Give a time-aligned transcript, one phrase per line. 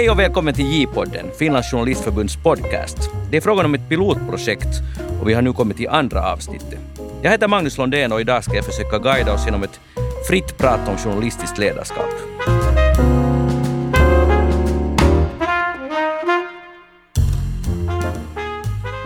[0.00, 3.10] Hej och välkommen till J-podden, Finlands journalistförbunds podcast.
[3.30, 4.68] Det är frågan om ett pilotprojekt
[5.20, 6.78] och vi har nu kommit till andra avsnittet.
[7.22, 9.80] Jag heter Magnus Londén och idag ska jag försöka guida oss genom ett
[10.28, 12.10] fritt prat om journalistiskt ledarskap.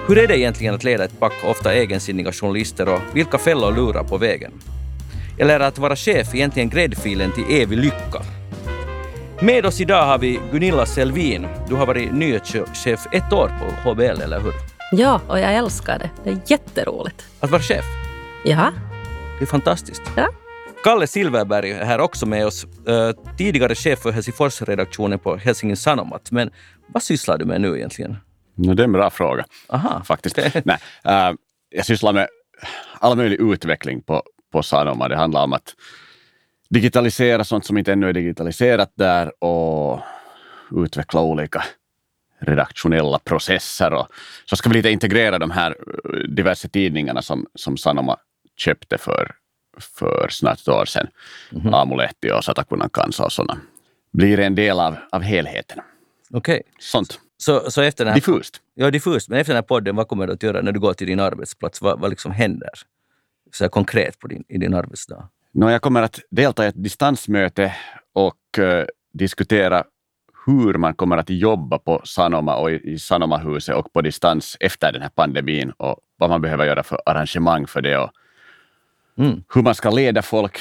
[0.09, 4.05] Hur är det egentligen att leda ett pack ofta egensinniga journalister och vilka fällor lurar
[4.05, 4.53] på vägen?
[5.39, 8.23] Eller att vara chef egentligen gräddfilen till evig lycka?
[9.41, 11.47] Med oss idag har vi Gunilla Selvin.
[11.69, 14.53] Du har varit nyhetschef ett år på HBL, eller hur?
[14.93, 16.11] Ja, och jag älskar det.
[16.25, 17.27] Det är jätteroligt.
[17.41, 17.85] Att vara chef?
[18.45, 18.73] Ja.
[19.39, 20.03] Det är fantastiskt.
[20.17, 20.29] Ja.
[20.85, 22.65] Kalle Silverberg är här också med oss.
[22.89, 26.31] Uh, tidigare chef för Helsingforsredaktionen på Helsingin Sanomat.
[26.31, 26.51] Men
[26.87, 28.17] vad sysslar du med nu egentligen?
[28.55, 29.45] No, det är en bra fråga.
[29.69, 30.03] Aha.
[30.05, 30.39] Faktiskt.
[30.65, 31.37] Nej, uh,
[31.71, 32.29] jag sysslar med
[32.99, 35.09] all möjlig utveckling på, på Sanoma.
[35.09, 35.75] Det handlar om att
[36.69, 40.01] digitalisera sånt som inte ännu är digitaliserat där och
[40.77, 41.65] utveckla olika
[42.39, 43.93] redaktionella processer.
[43.93, 44.09] Och
[44.45, 48.17] så ska vi lite integrera de här eh, diverse tidningarna som, som Sanoma
[48.57, 49.35] köpte för,
[49.81, 51.07] för snart ett år sedan.
[51.53, 51.83] Mm -hmm.
[51.83, 53.61] Amuletti och Satakunnan Kansa och sådana.
[54.13, 55.79] Blir en del av, av helheten.
[56.31, 56.55] Okej.
[56.55, 56.73] Okay.
[56.79, 57.21] Sånt.
[57.37, 58.61] Så, så efter den här, diffust.
[58.75, 59.29] Ja, diffust.
[59.29, 61.21] Men efter den här podden, vad kommer du att göra när du går till din
[61.21, 61.83] arbetsplats?
[61.83, 62.71] Vad, vad liksom händer
[63.53, 65.29] så konkret på din, i din arbetsdag?
[65.57, 67.75] No, jag kommer att delta i ett distansmöte
[68.13, 69.85] och uh, diskutera
[70.47, 74.93] hur man kommer att jobba på Sanoma och i, i Sanomahuset och på distans efter
[74.93, 78.11] den här pandemin och vad man behöver göra för arrangemang för det och
[79.19, 79.43] mm.
[79.55, 80.59] hur man ska leda folk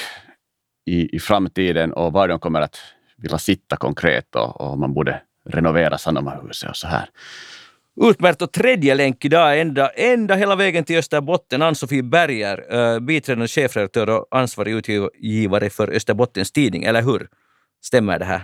[0.84, 2.78] i, i framtiden och var de kommer att
[3.16, 7.08] vilja sitta konkret och, och man borde renovera Sanomahuset och så här.
[8.00, 11.62] Utmärkt och tredje länk idag, ända, ända hela vägen till Österbotten.
[11.62, 17.28] Ann-Sofie Berger, uh, biträdande chefredaktör och ansvarig utgivare för Österbottens Tidning, eller hur?
[17.84, 18.40] Stämmer det här?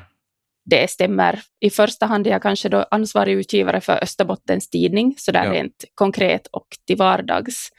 [0.65, 1.41] Det stämmer.
[1.61, 5.53] I första hand är jag kanske då ansvarig utgivare för Österbottens Tidning, så där ja.
[5.53, 7.71] rent konkret och till vardags.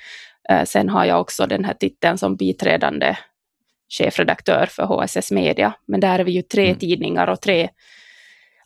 [0.51, 3.17] Uh, sen har jag också den här titeln som biträdande
[3.89, 6.79] chefredaktör för HSS Media, men där är vi ju tre mm.
[6.79, 7.69] tidningar och tre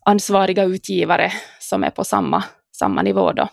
[0.05, 2.43] ansvariga utgivare som är på samma
[2.75, 3.49] samma nivå då.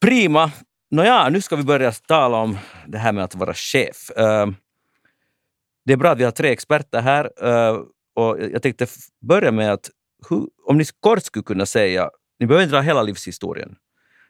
[0.00, 0.50] Prima.
[0.90, 4.10] Nåja, nu ska vi börja tala om det här med att vara chef.
[4.18, 4.46] Uh,
[5.84, 7.80] det är bra att vi har tre experter här uh,
[8.14, 8.86] och jag tänkte
[9.20, 9.90] börja med att
[10.30, 13.76] hur, om ni kort skulle kunna säga, ni behöver inte dra hela livshistorien,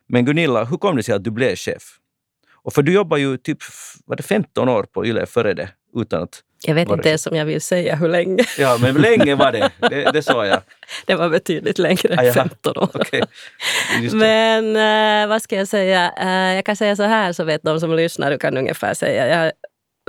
[0.07, 1.83] men Gunilla, hur kom det sig att du blev chef?
[2.63, 3.59] Och för du jobbar ju typ
[4.05, 7.37] var det 15 år på Yle före det, utan att jag vet inte ens om
[7.37, 8.45] jag vill säga hur länge.
[8.59, 9.71] Ja, men länge var det.
[9.91, 10.61] Det, det sa jag.
[11.07, 12.91] Det var betydligt längre än 15 år.
[12.95, 13.23] Okay.
[14.13, 16.13] Men äh, vad ska jag säga?
[16.17, 19.53] Äh, jag kan säga så här så vet de som lyssnar, du kan ungefär säga.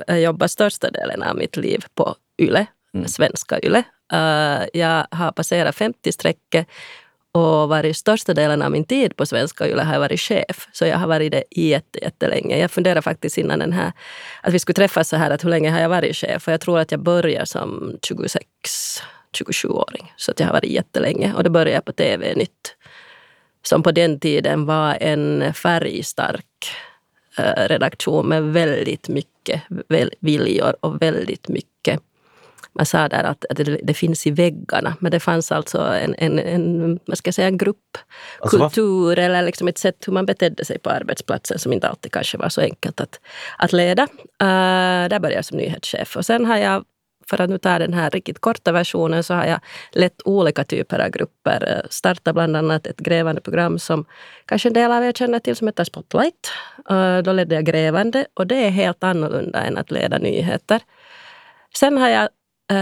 [0.08, 3.08] Jag jobbar största delen av mitt liv på YLE, mm.
[3.08, 3.84] svenska YLE.
[4.14, 6.66] Äh, jag har passerat 50-strecket
[7.32, 10.68] och varit största delen av min tid på Svenska Yle har jag varit chef.
[10.72, 12.58] Så jag har varit det jättelänge.
[12.58, 13.92] Jag funderade faktiskt innan den här,
[14.42, 16.48] att vi skulle träffas så här, att hur länge har jag varit chef?
[16.48, 18.46] Och jag tror att jag börjar som 26,
[19.38, 20.14] 27-åring.
[20.16, 21.34] Så att jag har varit jättelänge.
[21.34, 22.76] Och då började jag på TV Nytt.
[23.64, 26.46] Som på den tiden var en färgstark
[27.38, 29.62] eh, redaktion med väldigt mycket
[30.20, 31.70] viljor och väldigt mycket
[32.74, 36.16] man sa där att, att det, det, finns i väggarna, men det fanns alltså en,
[36.18, 40.66] en, en vad ska jag säga, gruppkultur alltså, eller liksom ett sätt hur man betedde
[40.66, 43.20] sig på arbetsplatsen som inte alltid kanske var så enkelt att,
[43.58, 44.04] att leda.
[44.04, 46.86] Uh, där började jag som nyhetschef och sen har jag
[47.30, 49.60] för att nu ta den här riktigt korta versionen så har jag
[49.92, 51.68] lett olika typer av grupper.
[51.68, 54.06] Eh, Startat bland annat ett grävande program som
[54.46, 56.52] kanske en del av er känner till som heter Spotlight.
[56.90, 60.82] Eh, då ledde jag grävande och det är helt annorlunda än att leda nyheter.
[61.76, 62.30] Sen har jag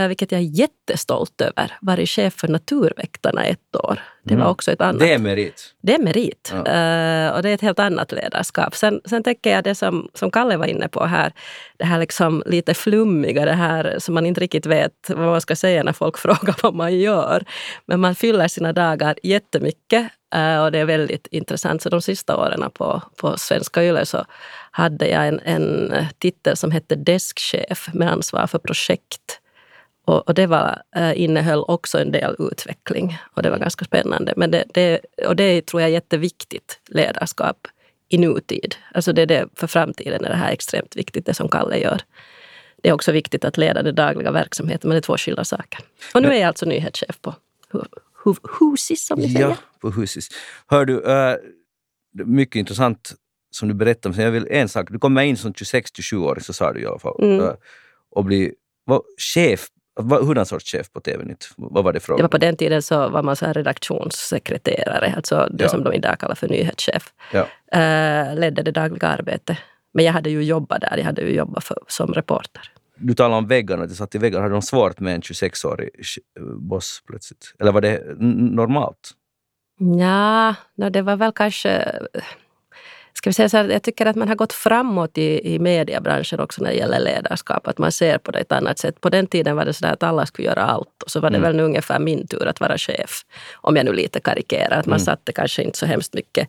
[0.08, 4.00] vilket jag är jättestolt över, varit chef för Naturväktarna ett år.
[4.28, 4.52] Det var mm.
[4.52, 5.00] också ett annat...
[5.00, 5.76] Det är merit.
[5.82, 6.54] Det är merit.
[6.54, 6.58] Ja.
[6.58, 8.76] Uh, och det är ett helt annat ledarskap.
[8.76, 11.34] Sen, sen tänker jag det som, som Kalle var inne på här,
[11.78, 15.56] det här liksom lite flummiga, det här som man inte riktigt vet vad man ska
[15.56, 17.46] säga när folk frågar vad man gör.
[17.86, 21.82] Men man fyller sina dagar jättemycket uh, och det är väldigt intressant.
[21.82, 24.26] Så de sista åren på, på Svenska Yle så
[24.72, 29.40] hade jag en, en titel som hette deskchef med ansvar för projekt
[30.08, 34.34] och, och det var, äh, innehöll också en del utveckling och det var ganska spännande.
[34.38, 37.68] Men det, det, och det tror jag är jätteviktigt, ledarskap
[38.10, 38.76] i nutid.
[38.94, 42.02] Alltså det är det, för framtiden är det här extremt viktigt, det som Kalle gör.
[42.84, 45.80] Det är också viktigt att leda den dagliga verksamheten, men det är två skilda saker.
[46.14, 47.36] Och nu är jag alltså nyhetschef på
[48.60, 49.48] Husis, som ni säger.
[49.48, 50.30] Ja, på Husis.
[50.68, 51.36] Hör du, äh,
[52.26, 53.14] mycket intressant
[53.52, 54.24] som du berättade om.
[54.24, 57.24] Jag vill en sak, du kommer in som 26-27-åring, så sa du i alla fall,
[57.24, 57.56] mm.
[58.12, 58.54] och bli
[59.18, 61.50] chef Hurdan sorts chef på TV-nytt?
[61.58, 65.48] Vad var det frågan Det var på den tiden så var man så redaktionssekreterare, alltså
[65.52, 65.70] det Ja.
[65.70, 67.14] som de idag kallar för nyhetschef.
[67.34, 67.48] Ja.
[67.80, 69.58] Eh, ledde det dagliga arbetet.
[69.94, 72.62] Men jag hade ju jobbat där, jag hade ju jobbat för, som reporter.
[73.00, 74.42] Du talade om väggarna, att du satt i väggar.
[74.42, 76.20] Hade de svårt med en 26-årig ch-
[76.60, 77.54] boss plötsligt?
[77.60, 79.12] Eller var det normalt?
[80.00, 82.00] Ja, no, det var väl kanske...
[83.18, 86.40] Ska vi säga så här, jag tycker att man har gått framåt i, i mediebranschen
[86.40, 87.68] också när det gäller ledarskap.
[87.68, 89.02] Att man ser på det ett annat sätt.
[89.02, 91.04] På den tiden var det så att alla skulle göra allt.
[91.04, 91.48] Och så var det Mm.
[91.48, 93.12] väl nu ungefär min tur att vara chef.
[93.56, 94.80] Om jag nu lite karikerar.
[94.80, 95.06] Att man Mm.
[95.06, 96.48] satte kanske inte så hemskt mycket.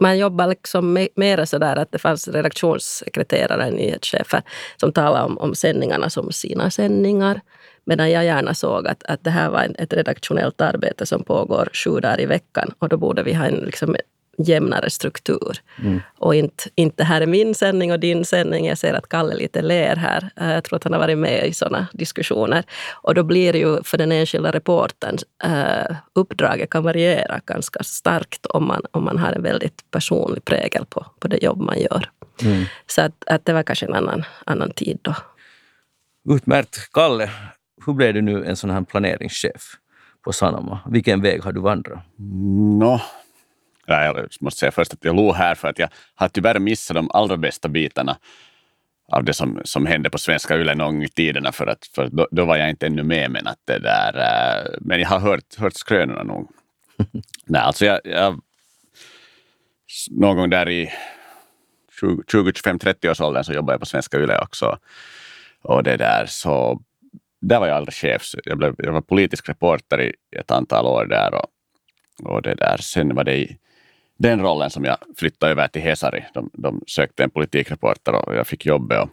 [0.00, 4.42] Man jobbar liksom me- mera så där att det fanns redaktionssekreterare, nyhetschefer
[4.76, 7.40] som talade om, om sändningarna som sina sändningar.
[7.84, 11.90] Medan jag gärna såg att, att det här var ett redaktionellt arbete som pågår sju
[12.00, 12.74] dagar i veckan.
[12.78, 13.96] Och då borde vi ha en liksom,
[14.42, 15.58] jämnare struktur.
[15.82, 16.00] Mm.
[16.18, 18.66] Och inte, inte här är min sändning och din sändning.
[18.66, 20.30] Jag ser att Kalle lite ler här.
[20.36, 22.64] Eh, Jag tror att han har varit med i sådana diskussioner.
[23.02, 28.46] Och då blir det ju för den enskilda reportern, eh, uppdraget kan variera ganska starkt
[28.46, 32.10] om man, om man har en väldigt personlig prägel på, på det jobb man gör.
[32.42, 32.64] Mm.
[32.86, 35.14] Så att, att det var kanske en annan, annan tid då.
[36.34, 36.92] Utmärkt.
[36.92, 37.30] Kalle,
[37.86, 39.76] hur blev du nu en sån här planeringschef
[40.24, 40.80] på Sanoma?
[40.90, 41.98] Vilken väg har du vandrat?
[42.78, 43.00] Nå,
[43.90, 46.94] ja, jag måste säga först att jag låg här för att jag har tyvärr missat
[46.94, 48.16] de allra bästa bitarna
[49.12, 52.08] av det som, som hände på svenska Yle någon gång i tiderna för att för
[52.08, 53.30] då, då var jag inte ännu med.
[53.30, 56.50] Men, att det där, eh, men jag har hört, hört skrönorna nog.
[57.44, 58.40] Nej, alltså jag, jag,
[60.10, 60.92] någon gång där i
[62.00, 64.78] 20, 20 25, 30 års åldern så jobbade jag på svenska Yle också.
[65.62, 66.80] Och det där så
[67.40, 68.22] där var jag aldrig chef.
[68.44, 71.34] Jag, blev, jag var politisk reporter i ett antal år där.
[71.34, 71.46] Och,
[72.22, 72.76] och det där.
[72.76, 73.56] Sen var det i
[74.20, 76.24] den rollen som jag flyttade över till Hesari.
[76.34, 79.00] De, de sökte en politikreporter och jag fick jobbet.
[79.00, 79.08] Och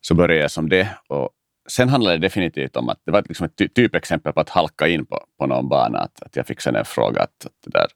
[0.00, 0.88] så började jag som det.
[1.08, 1.30] Och
[1.68, 4.88] sen handlade det definitivt om att det var liksom ett ty- typexempel på att halka
[4.88, 5.98] in på, på någon bana.
[5.98, 7.86] Att, att jag fick sen en fråga att, att det där,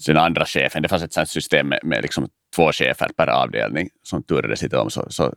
[0.00, 3.88] sen andra chefen, det fanns ett sånt system med, med liksom två chefer per avdelning
[4.02, 4.90] som turades lite om.
[4.90, 5.34] Så, så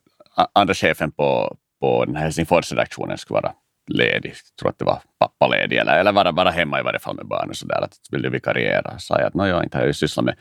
[0.53, 3.53] andra chefen på, på den här Helsingforsredaktionen skulle vara
[3.87, 4.29] ledig.
[4.29, 7.25] Jag tror att det var pappaledig eller, eller vara, vara hemma i varje fall med
[7.25, 7.81] barn och sådär.
[7.81, 8.99] Att vill du vikariera?
[8.99, 10.35] Sa jag att no, jag inte har ju sysslat med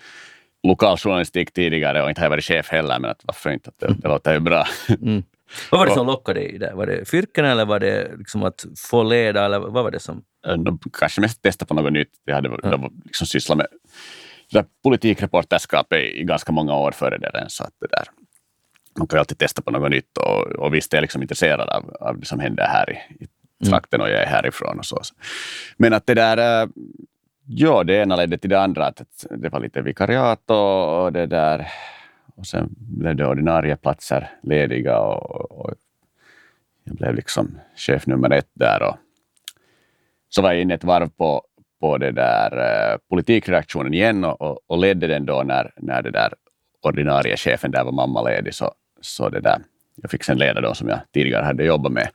[0.63, 3.71] lokaljournalistik tidigare och inte har jag varit chef heller, men att varför inte?
[3.71, 4.67] Att det, det låter ju bra.
[5.03, 5.23] Mm.
[5.71, 6.73] Vad var det som lockade dig där?
[6.73, 9.45] Var det fyrken eller var det liksom att få leda?
[9.45, 10.23] Eller vad var det som...
[10.57, 12.09] Nå, kanske mest testa på något nytt.
[12.25, 12.91] Jag hade ja.
[13.05, 13.67] liksom sysslat med
[14.51, 18.05] det där politikreporterskapet i, ganska många år före det så att det där
[18.99, 21.69] man kan ju alltid testa på något nytt och, och visst är jag liksom intresserad
[21.69, 23.29] av, av det som händer här i, i
[23.67, 25.01] trakten och jag är härifrån och så.
[25.77, 26.69] Men att det där, eh,
[27.47, 31.27] ja det ena ledde till det andra, att det var lite vikariat och, och det
[31.27, 31.69] där
[32.37, 35.75] och sen blev det ordinarie platser lediga och, och
[36.85, 38.97] jag blev liksom chef nummer ett där och
[40.29, 41.43] så var jag inne ett varv på,
[41.81, 46.11] på det där eh, politikredaktionen igen och, och, och ledde den då när, när det
[46.11, 46.35] där
[46.83, 48.55] ordinarie chefen där var mammaledig.
[48.55, 49.63] Så, så det där,
[49.95, 52.09] jag fick sen leda då som jag tidigare hade jobbat med.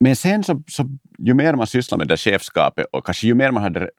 [0.00, 0.84] Men sen så, så
[1.18, 3.90] ju mer man sysslar med det chefskapet och kanske ju mer man hade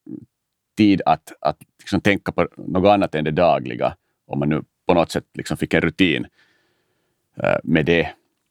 [0.78, 3.96] tid att, att liksom tänka på något annat än det dagliga,
[4.28, 6.28] om man nu på något sätt liksom fick en rutin
[7.44, 8.10] eh, med det,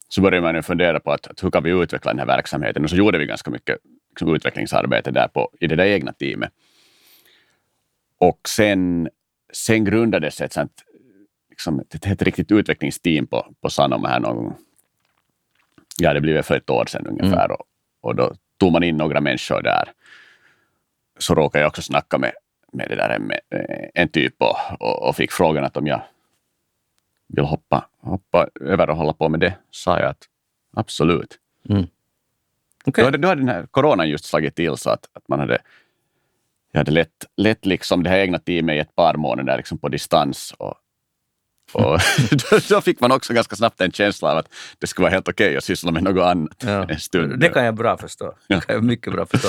[0.09, 2.83] så började man ju fundera på att, att hur kan vi utveckla den här verksamheten?
[2.83, 3.77] Och så gjorde vi ganska mycket
[4.09, 6.51] liksom, utvecklingsarbete där på, i det där egna teamet.
[8.17, 9.09] Och sen,
[9.53, 10.83] sen grundades ett, sånt,
[11.57, 14.55] liksom, ett, ett riktigt utvecklingsteam på, på Sanoma här någon gång.
[15.97, 17.45] Ja, det blev för ett år sedan ungefär.
[17.45, 17.51] Mm.
[17.51, 17.65] Och,
[18.01, 19.91] och då tog man in några människor där.
[21.17, 22.31] Så råkade jag också snacka med,
[22.71, 23.39] med, det där, med
[23.93, 26.01] en typ och, och, och fick frågan att om jag
[27.27, 30.23] vill hoppa, hoppa över och hålla på med det, sa jag att
[30.73, 31.39] absolut.
[32.85, 33.01] Okej.
[33.01, 35.57] Då, hade, då hade den här coronan just slagit till så att, att man hade,
[36.71, 39.89] jag hade lett, lett liksom det här egna teamet i ett par månader liksom på
[39.89, 40.53] distans.
[40.59, 40.75] Och,
[41.73, 41.99] och
[42.69, 45.57] då, fick man också ganska snabbt en känsla av att det skulle vara helt okej
[45.57, 46.85] att syssla med något annat Ja.
[46.89, 47.39] en stund.
[47.39, 48.33] Det kan jag bra förstå.
[48.49, 49.47] Det kan jag mycket bra förstå.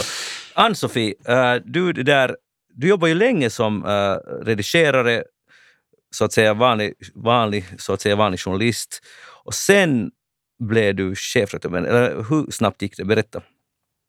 [0.54, 2.36] Ann-Sofie, eh, du, där,
[2.74, 5.22] du jobbar ju länge som eh, redigerare,
[6.10, 9.00] så att säga vanlig, vanlig, så att säga vanlig journalist.
[9.44, 10.10] Och sen
[10.58, 12.24] blev du chefredaktör.
[12.30, 13.04] Hur snabbt gick det?
[13.04, 13.42] Berätta.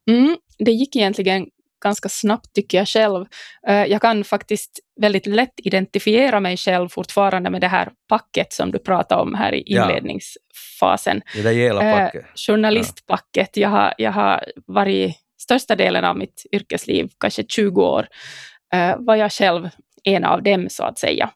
[0.09, 1.47] Mm, det gick egentligen
[1.83, 3.25] ganska snabbt tycker jag själv.
[3.67, 8.71] Eh, Jag kan faktiskt väldigt lätt identifiera mig själv fortfarande med det här packet som
[8.71, 9.83] du pratade om här i Ja.
[9.83, 11.21] inledningsfasen.
[11.35, 12.25] Det där gela Eh, packet.
[12.35, 13.57] journalistpacket.
[13.57, 18.07] Jag har, jag har varit största delen av mitt yrkesliv, kanske 20 år,
[18.73, 19.69] eh, var jag själv
[20.03, 21.29] en av dem så att säga.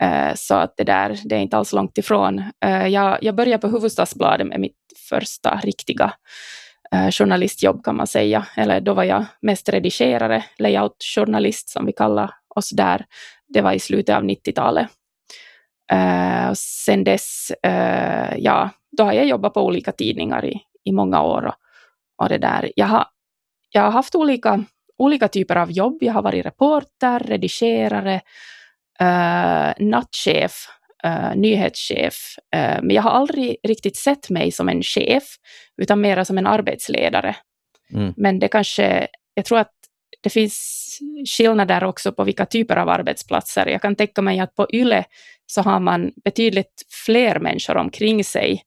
[0.00, 2.44] Eh, så att det där, det är inte alls långt ifrån.
[2.64, 4.76] Eh, jag, jag började på Hufvudstadsbladet med mitt
[5.08, 6.12] första riktiga eh,
[6.92, 8.46] Eh, journalistjobb kan man säga.
[8.56, 13.04] Eller då var jag mest redigerare, layoutjournalist som vi kallar oss där.
[13.48, 14.88] Det var i slutet av 90-talet.
[15.92, 20.92] Uh, eh, sen dess, uh, ja, då har jag jobbat på olika tidningar i, i
[20.92, 21.46] många år.
[21.46, 21.54] Och,
[22.16, 22.72] och det där.
[22.76, 23.06] Jag, har,
[23.70, 24.64] jag har haft olika,
[24.98, 25.98] olika typer av jobb.
[26.00, 28.14] Jag har varit reporter, redigerare,
[29.02, 30.68] uh, nattchef,
[31.04, 32.36] eh, nyhetschef.
[32.54, 35.24] Eh, men jag har aldrig riktigt sett mig som en chef,
[35.82, 37.36] utan mera som en arbetsledare.
[37.94, 38.14] Mm.
[38.16, 39.72] Men det kanske, jag tror att
[40.22, 40.78] det finns
[41.36, 43.66] skillnader också på vilka typer av arbetsplatser.
[43.66, 45.04] Jag kan tänka mig att på YLE
[45.46, 48.62] så har man betydligt fler människor omkring sig,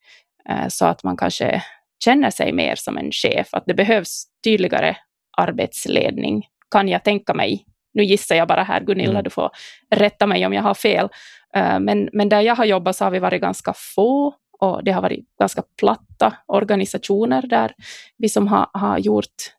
[0.49, 1.61] eh, så att man kanske
[2.03, 4.95] känner sig mer som en chef, att det behövs tydligare
[5.37, 7.65] arbetsledning, kan jag tänka mig.
[7.93, 9.23] Nu gissar jag bara här, Gunilla, Mm.
[9.23, 9.49] du får
[9.95, 11.09] rätta mig om jag har fel.
[11.55, 14.91] Eh, Men, men där jag har jobbat så har vi varit ganska få och det
[14.91, 17.73] har varit ganska platta organisationer där
[18.17, 19.53] vi som har, har gjort,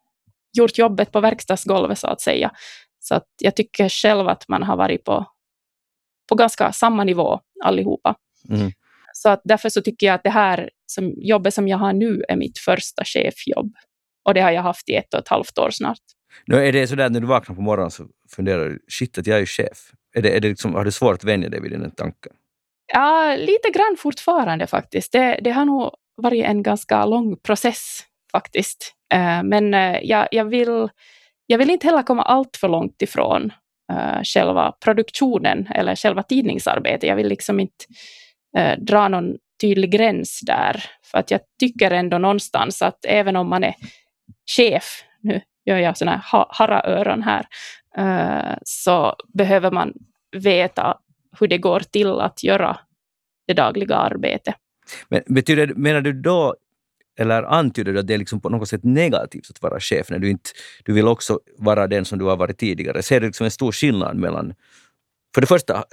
[0.59, 2.51] gjort jobbet på verkstadsgolvet så att säga.
[2.99, 5.27] Så att jag tycker själv att man har varit på,
[6.29, 8.15] på ganska samma nivå allihopa.
[8.49, 8.73] Mm.
[9.13, 12.25] Så att därför så tycker jag att det här som, jobbet som jag har nu
[12.29, 13.75] är mitt första chefjobb.
[14.25, 16.01] Och det har jag haft i ett och ett halvt år snart.
[16.45, 19.27] Nu är det sådär att när du vaknar på morgonen så funderar du, shit att
[19.27, 19.93] jag är ju chef.
[20.15, 22.33] Är det, är det liksom, har du svårt att vänja dig vid den tanken?
[22.93, 25.13] Ja, lite grann fortfarande faktiskt.
[25.13, 28.95] Det, det har nog varit en ganska lång process faktiskt.
[29.13, 30.89] Eh, men eh, jag, jag, vill,
[31.47, 33.53] jag vill inte heller komma allt för långt ifrån
[33.93, 37.09] eh, själva produktionen eller själva tidningsarbetet.
[37.09, 37.85] Jag vill liksom inte
[38.79, 40.85] dra någon tydlig gräns där.
[41.05, 43.75] För att jag tycker ändå någonstans att även om man är
[44.57, 47.47] chef, nu gör jag sådana här haraöron här,
[47.97, 49.93] eh, så behöver man
[50.37, 50.99] veta
[51.41, 52.79] hur det går till att göra
[53.47, 54.55] det dagliga arbetet.
[55.09, 56.55] Men betyder, menar du då,
[57.19, 60.19] eller antyder du att det är liksom på något sätt negativt att vara chef när
[60.19, 60.51] du inte
[60.85, 63.03] du vill också vara den som du har varit tidigare?
[63.03, 64.55] Ser du liksom en stor skillnad mellan...
[65.35, 65.85] För det första,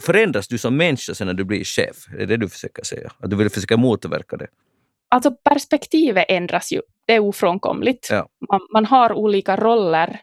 [0.00, 2.08] förändras du som människa sen när du blir chef?
[2.12, 3.12] Är det det du försöker säga?
[3.18, 4.46] Att du vill försöka motverka det?
[5.08, 8.08] Alltså perspektivet ändras ju, det är ofrånkomligt.
[8.10, 8.26] Ja.
[8.52, 10.20] Man, man har olika roller,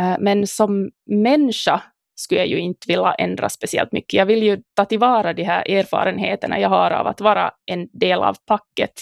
[0.00, 1.82] eh, men som människa
[2.18, 4.12] skulle jag ju inte vilja ändra speciellt mycket.
[4.12, 8.22] Jag vill ju ta tillvara de här erfarenheterna jag har av att vara en del
[8.22, 8.92] av packet.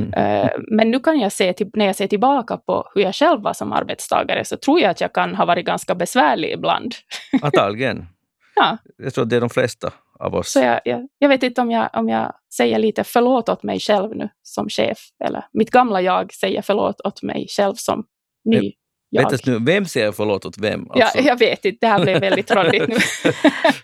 [0.00, 0.14] Mm.
[0.14, 3.52] Eh, Men nu kan jag se, när jag ser tillbaka på hur jag själv var
[3.52, 6.94] som arbetstagare, så tror jag att jag kan ha varit ganska besvärlig ibland.
[7.42, 8.06] Antagligen.
[8.54, 8.78] Ja.
[8.98, 10.52] Jag tror att det är de flesta av oss.
[10.52, 13.80] Så jag, jag, jag vet inte om jag, om jag säger lite förlåt åt mig
[13.80, 18.04] själv nu som chef, eller mitt gamla jag säger förlåt åt mig själv som
[18.44, 18.72] ny
[19.10, 19.32] jag.
[19.46, 20.86] Nu, vem säger förlåt åt vem?
[20.94, 22.96] Ja, Alltså, jag vet inte, det här blev väldigt råddigt nu.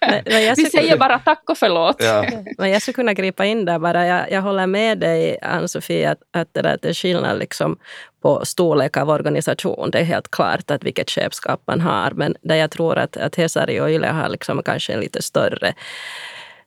[0.01, 1.97] Men- men jag Vi säger bara tack och förlåt.
[1.99, 2.25] ja.
[2.59, 4.07] Men jag skulle kunna gripa in där bara.
[4.07, 7.77] Jag, jag håller med dig, Ann-Sofie, att, att det, där, att det är skillnad liksom
[8.23, 9.91] på storlek av organisation.
[9.91, 12.11] Det är helt klart att vilket chefskap man har.
[12.11, 15.75] Men där jag tror att, att Hesari och Yle har liksom kanske en lite större,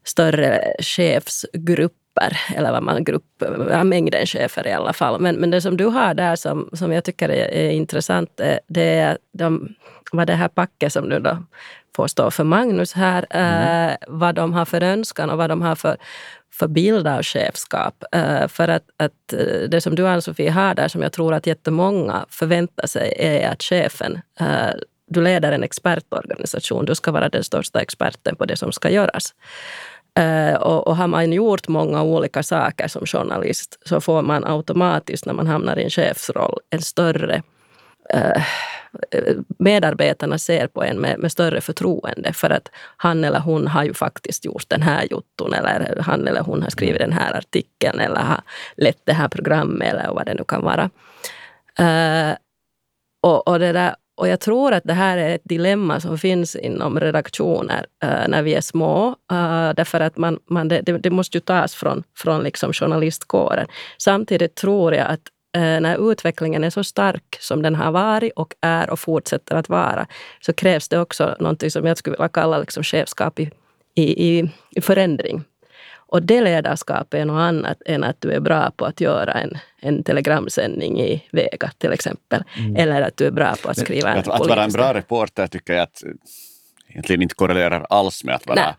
[0.05, 1.98] större chefsgrupper,
[2.55, 3.43] eller vad man grupp,
[3.83, 5.19] mängden chefer i alla fall.
[5.19, 8.57] Men, men det som du har där som, som jag tycker är, är intressant, eh,
[8.67, 9.75] det är de,
[10.11, 11.37] vad det här packet som nu då
[11.95, 15.75] får stå för Magnus här, eh, vad de har för önskan och vad de har
[15.75, 15.97] för,
[16.53, 18.03] för bild av chefskap.
[18.11, 21.47] Eh, för att, att eh, det som du Ann-Sofie har där, som jag tror att
[21.47, 24.73] jättemånga förväntar sig, är att chefen eh,
[25.09, 29.33] du leder en expertorganisation, du ska vara den största experten på det som ska göras.
[30.15, 35.25] Eh, och, och har man gjort många olika saker som journalist så får man automatiskt
[35.25, 37.41] när man hamnar i en chefsroll en större
[38.13, 38.41] eh,
[39.59, 43.93] medarbetarna ser på en med, med större förtroende för att han eller hon har ju
[43.93, 48.21] faktiskt gjort den här jotton eller han eller hon har skrivit den här artikeln eller
[48.21, 48.41] har
[48.77, 50.89] lett det här programmet eller vad det nu kan vara.
[51.79, 52.35] Uh,
[53.21, 56.55] och, och, det där, och jag tror att det här är ett dilemma som finns
[56.55, 59.07] inom redaktioner eh, när vi är små.
[59.31, 63.67] Uh, därför att man, man, det, det, måste ju tas från, från liksom journalistkåren.
[63.97, 65.21] Samtidigt tror jag att
[65.57, 69.69] eh, när utvecklingen är så stark som den har varit och är och fortsätter att
[69.69, 70.07] vara,
[70.41, 73.51] så krävs det också något som jag skulle vilja kalla liksom chefskap i,
[73.95, 75.43] i, i förändring.
[76.11, 79.57] Och det ledarskapet är något annat än att du är bra på att göra en,
[79.79, 82.43] en telegramsändning i Vega till exempel.
[82.77, 85.47] Eller att du är bra på att skriva en Att, att vara en bra reporter
[85.47, 86.03] tycker jag att
[86.89, 88.55] egentligen inte korrelerar alls med att Nej.
[88.55, 88.75] vara,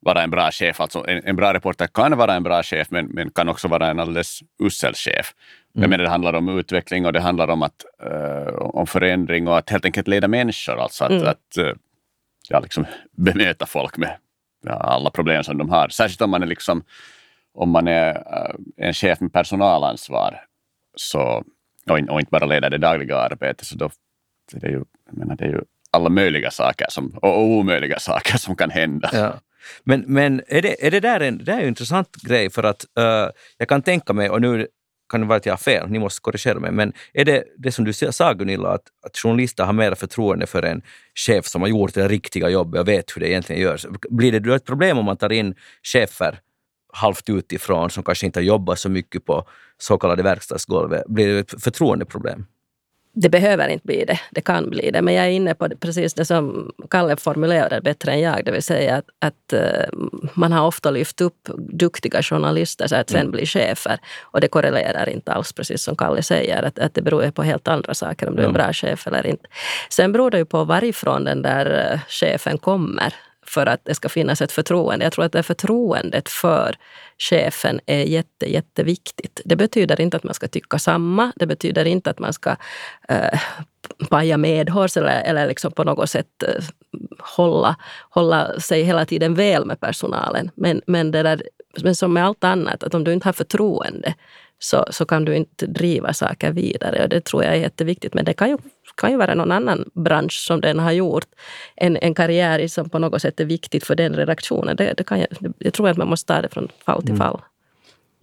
[0.00, 0.80] vara en bra chef.
[0.80, 3.90] Alltså en, en bra reporter kan vara en bra chef men, men kan också vara
[3.90, 5.34] en alldeles usel chef.
[5.72, 9.58] Jag menar, det handlar om utveckling och det handlar om, att, eh, om förändring och
[9.58, 10.78] att helt enkelt leda människor.
[10.80, 11.26] Alltså att, Mm.
[11.26, 11.72] att eh,
[12.48, 14.16] ja, liksom bemöta folk med
[14.72, 15.88] alla problem som de har.
[15.88, 16.84] Särskilt om man är liksom
[17.56, 20.44] om man är eh, en chef med personalansvar
[20.96, 21.44] så,
[21.90, 23.90] och, inte bara leder det dagliga arbetet, så då
[24.52, 28.38] det är, ju, jag menar, det är ju alla möjliga saker som, och omöjliga saker
[28.38, 29.10] som kan hända.
[29.12, 29.34] Ja.
[29.84, 32.84] Men, men är, det, är det där en, det är en intressant grej för att
[32.98, 34.66] uh, jag kan tänka mig, och nu
[35.08, 37.72] kan det vara att jag har fel, ni måste korrigera mig, men är det det
[37.72, 40.82] som du sa Gunilla, att, att journalister har mer förtroende för en
[41.14, 43.86] chef som har gjort det riktiga jobbet och vet hur det egentligen görs?
[44.10, 46.40] Blir det då ett problem om man tar in chefer
[46.92, 49.48] halvt utifrån som kanske inte har jobbat så mycket på
[49.78, 51.02] så kallade verkstadsgolvet?
[51.06, 52.46] Blir det ett förtroendeproblem?
[53.18, 55.02] Det behöver inte bli det, det kan bli det.
[55.02, 58.44] Men jag är inne på precis det som Kalle formulerade bättre än jag.
[58.44, 59.98] Det vill säga att, att uh,
[60.34, 63.30] man har ofta lyft upp duktiga journalister så att sen mm.
[63.30, 63.98] blir chefer.
[64.22, 66.62] Och det korrelerar inte alls, precis som Kalle säger.
[66.62, 69.26] Att, att det beror på helt andra saker om du är en bra chef eller
[69.26, 69.46] inte.
[69.90, 73.14] Sen beror det ju på varifrån den där uh, chefen kommer
[73.46, 75.04] för att det ska finnas ett förtroende.
[75.04, 76.76] Jag tror att det förtroendet för
[77.18, 79.40] chefen är jätte, jätteviktigt.
[79.44, 81.32] Det betyder inte att man ska tycka samma.
[81.36, 82.56] Det betyder inte att man ska
[83.08, 83.40] eh,
[84.10, 86.64] paja medhårs eller, eller liksom på något sätt eh,
[87.36, 87.76] hålla,
[88.10, 90.50] hålla sig hela tiden väl med personalen.
[90.54, 91.42] Men, men, det där,
[91.82, 94.14] men som med allt annat, att om du inte har förtroende
[94.58, 97.02] så, så kan du inte driva saker vidare.
[97.02, 98.14] Och det tror jag är jätteviktigt.
[98.14, 98.58] Men det kan ju,
[98.96, 101.26] kan ju vara någon annan bransch som den har gjort.
[101.76, 104.76] En, en karriär som på något sätt är viktigt för den redaktionen.
[104.76, 107.18] Det, det kan jag, jag tror att man måste ta det från fall till mm.
[107.18, 107.40] fall.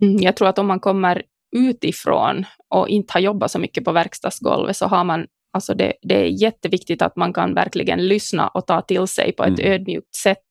[0.01, 1.23] Mm, jag tror att om man kommer
[1.55, 6.15] utifrån och inte har jobbat så mycket på verkstadsgolvet så har man Alltså det, det
[6.15, 9.71] är jätteviktigt att man kan verkligen lyssna och ta till sig på ett mm.
[9.71, 10.47] ödmjukt sätt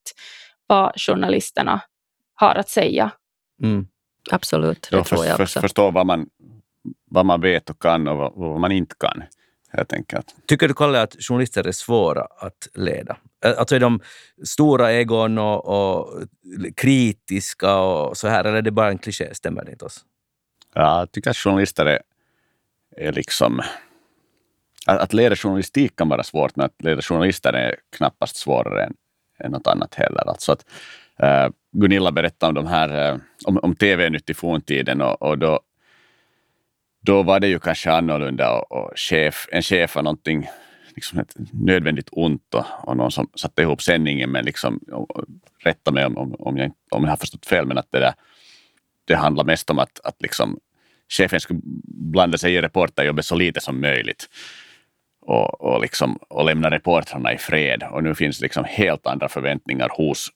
[0.67, 1.81] vad journalisterna
[2.33, 3.11] har att säga.
[3.63, 3.87] Mm.
[4.31, 5.61] Absolut, det tror jag också.
[5.61, 6.29] Förstå vad man,
[7.05, 9.23] vad man vet och kan och vad, vad man inte kan.
[10.45, 13.17] Tycker du, Kalle, att journalister är svåra att leda?
[13.57, 13.99] Alltså är de
[14.45, 16.23] stora egon och, och
[16.75, 19.35] kritiska och så här, eller är det bara en kliché?
[19.35, 19.85] Stämmer det inte?
[19.85, 20.05] Oss?
[20.73, 21.99] Ja, jag tycker att journalister är,
[22.97, 23.61] är liksom...
[24.85, 28.93] Att, att leda journalistik kan vara svårt, men att leda journalister är knappast svårare än,
[29.39, 30.29] än något annat heller.
[30.29, 30.65] Alltså att,
[31.19, 35.59] Eh, Gunilla berättade om, de här, uh, om, om TV-nytt i forntiden och, och då
[37.05, 40.49] då var det ju kanske annorlunda och, och chef, en chef var någonting
[40.95, 44.79] liksom ett nödvändigt ont och, och någon som satte ihop sändningen men liksom,
[45.63, 48.13] rätta mig om, om, om, jag, om jag har förstått fel, men att det, där,
[49.05, 50.59] det handlar mest om att, att liksom,
[51.09, 51.59] chefen skulle
[52.13, 54.29] blanda sig i reporterjobbet så lite som möjligt
[55.21, 57.83] och, och, liksom, och lämna reportrarna i fred.
[57.91, 60.29] Och nu finns liksom helt andra förväntningar hos,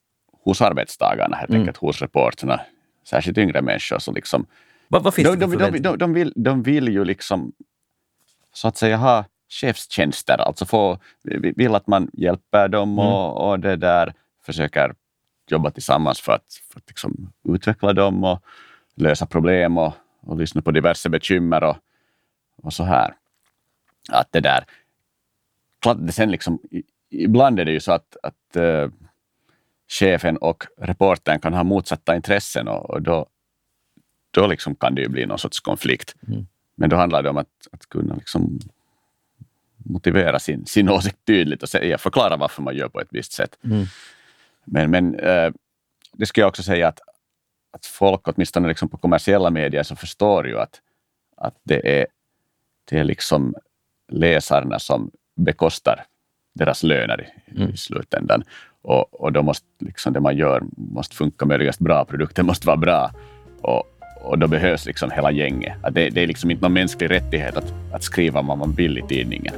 [0.48, 1.62] hos arbetstagarna, helt mm.
[1.62, 2.62] enkelt hos reportrarna,
[3.04, 4.00] särskilt yngre människor.
[4.00, 4.46] Så liksom,
[4.88, 7.52] vad, vad finns de, det för de, de, de, vill, de vill ju liksom
[8.54, 11.00] så att säga ha chefstjänster, alltså få,
[11.56, 13.06] vill att man hjälper dem mm.
[13.06, 14.14] och, och det där
[14.46, 14.94] försöker
[15.50, 18.44] jobba tillsammans för att, för att liksom utveckla dem och
[18.96, 21.78] lösa problem och, och lyssna på diverse bekymmer och,
[22.64, 23.14] och så här.
[24.10, 24.66] Att det där,
[25.82, 26.60] klart sen liksom,
[27.10, 28.90] ibland är det ju så att, att uh,
[29.88, 33.26] chefen och reportern kan ha motsatta intressen och, och då,
[34.32, 36.16] då liksom kan det ju bli någon sorts konflikt.
[36.28, 36.48] Mm.
[36.76, 38.60] Men då handlar det om att, att kunna liksom
[39.78, 43.58] motivera sin, sin åsikt tydligt och säga, förklara varför man gör på ett visst sätt.
[43.64, 43.86] Mm.
[44.66, 45.52] Men, men äh,
[46.14, 47.00] det ska jag också säga att,
[47.72, 50.82] att folk, åtminstone liksom på kommersiella medier, så förstår ju att,
[51.38, 52.08] att det, är,
[52.86, 53.56] det är liksom
[54.08, 56.06] läsarna som bekostar
[56.54, 57.70] deras löner i, mm.
[57.70, 58.44] i slutändan.
[58.88, 62.78] Och, och då måste liksom det man gör måste funka möjligast bra, produkten måste vara
[62.78, 63.12] bra.
[63.62, 63.84] Och,
[64.24, 65.74] och då behövs liksom hela gänget.
[65.84, 68.98] Att det, det är liksom inte någon mänsklig rättighet att, att skriva vad man vill
[68.98, 69.54] i tidningen.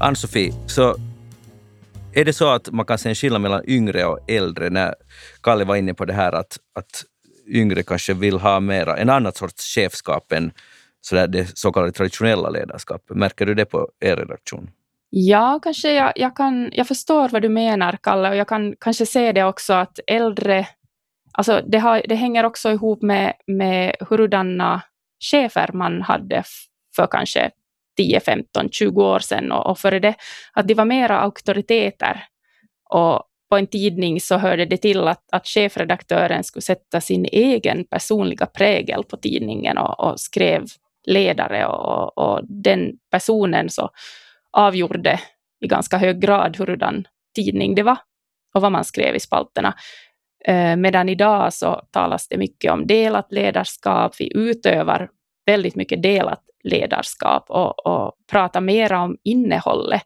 [0.00, 0.96] Ann-Sofie, så
[2.12, 4.70] är det så att man kan se en skillnad mellan yngre och äldre?
[4.70, 4.94] När
[5.42, 7.04] Kalle var inne på det här att, att
[7.46, 10.52] yngre kanske vill ha mera, en annan sorts chefskap än
[11.00, 13.16] så där, det så kallade traditionella ledarskapet.
[13.16, 14.70] Märker du det på er redaktion?
[15.10, 19.06] Ja, kanske jag, jag, kan, jag förstår vad du menar, Kalle, och jag kan kanske
[19.06, 20.66] se det också att äldre...
[21.32, 24.82] Alltså det, har, det hänger också ihop med, med hurdana
[25.30, 26.42] chefer man hade
[26.96, 27.50] för kanske
[27.96, 30.14] 10, 15, 20 år sedan och, och före det,
[30.52, 32.24] att de var mera auktoriteter.
[32.90, 37.84] Och på en tidning så hörde det till att, att chefredaktören skulle sätta sin egen
[37.84, 40.64] personliga prägel på tidningen och, och skrev
[41.06, 43.90] ledare och, och den personen så
[44.52, 45.20] avgjorde
[45.60, 47.96] i ganska hög grad hurdan tidning det var
[48.54, 49.74] och vad man skrev i spalterna.
[50.44, 55.08] Eh, medan idag så talas det mycket om delat ledarskap, vi utövar
[55.46, 60.02] väldigt mycket delat ledarskap och, och pratar mera om innehållet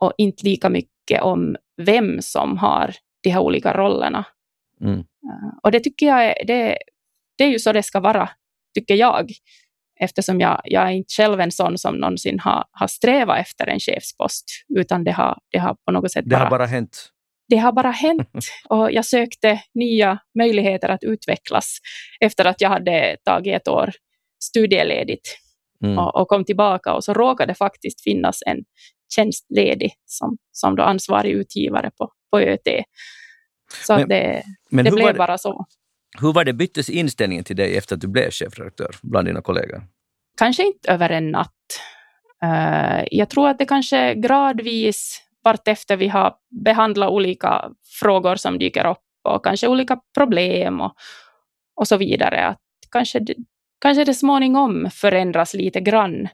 [0.00, 4.24] och inte lika mycket om vem som har de här olika rollerna.
[4.80, 5.04] Mm.
[5.62, 6.78] Och det tycker jag är, det,
[7.38, 8.30] det är ju så det ska vara,
[8.74, 9.30] tycker jag.
[10.00, 13.78] Eftersom jag, jag är inte själv en sån som någonsin har, har strävat efter en
[13.80, 14.44] chefspost,
[14.78, 17.10] utan det har, det har på något sätt Det bara, har bara hänt.
[17.48, 18.28] det har bara hänt.
[18.68, 21.78] Och jag sökte nya möjligheter att utvecklas
[22.20, 23.90] efter att jag hade tagit ett år
[24.44, 25.36] studieledigt
[25.84, 25.98] Mm.
[25.98, 28.56] och, och kom tillbaka och så råkade det faktiskt finnas en
[29.14, 32.68] tjänst ledig som, som då ansvarig utgivare på, på ÖT.
[33.86, 35.66] Så Men- det, Men det blev det, bara så.
[36.20, 39.82] hur var det, byttes inställningen till dig efter att du blev chefredaktör bland dina kollegor?
[40.38, 41.54] Kanske inte över en natt.
[42.42, 47.70] Eh, jag tror att det kanske gradvis vartefter vi har behandlat olika
[48.00, 50.94] frågor som dyker upp och kanske olika problem och,
[51.76, 52.46] och så vidare.
[52.46, 52.58] Att
[52.90, 53.20] kanske,
[53.80, 56.28] kanske det småningom förändras lite grann.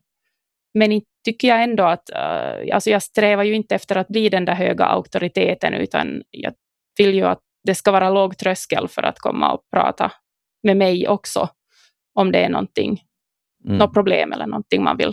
[0.78, 4.28] Men inte tycker jag ändå att, eh, alltså jag strävar ju inte efter att bli
[4.28, 6.52] den där höga auktoriteten utan jag
[6.98, 10.12] vill ju att det ska vara låg tröskel för att komma och prata
[10.62, 11.48] med mig också
[12.14, 13.00] om det är någonting
[13.66, 13.78] Mm.
[13.78, 15.12] något problem eller någonting man vill,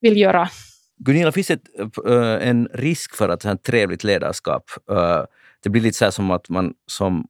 [0.00, 0.48] vill göra.
[0.96, 1.68] Gunilla, finns det ett,
[2.06, 5.24] äh, en risk för att här trevligt ledarskap, äh,
[5.62, 7.26] det blir lite så här som att man som,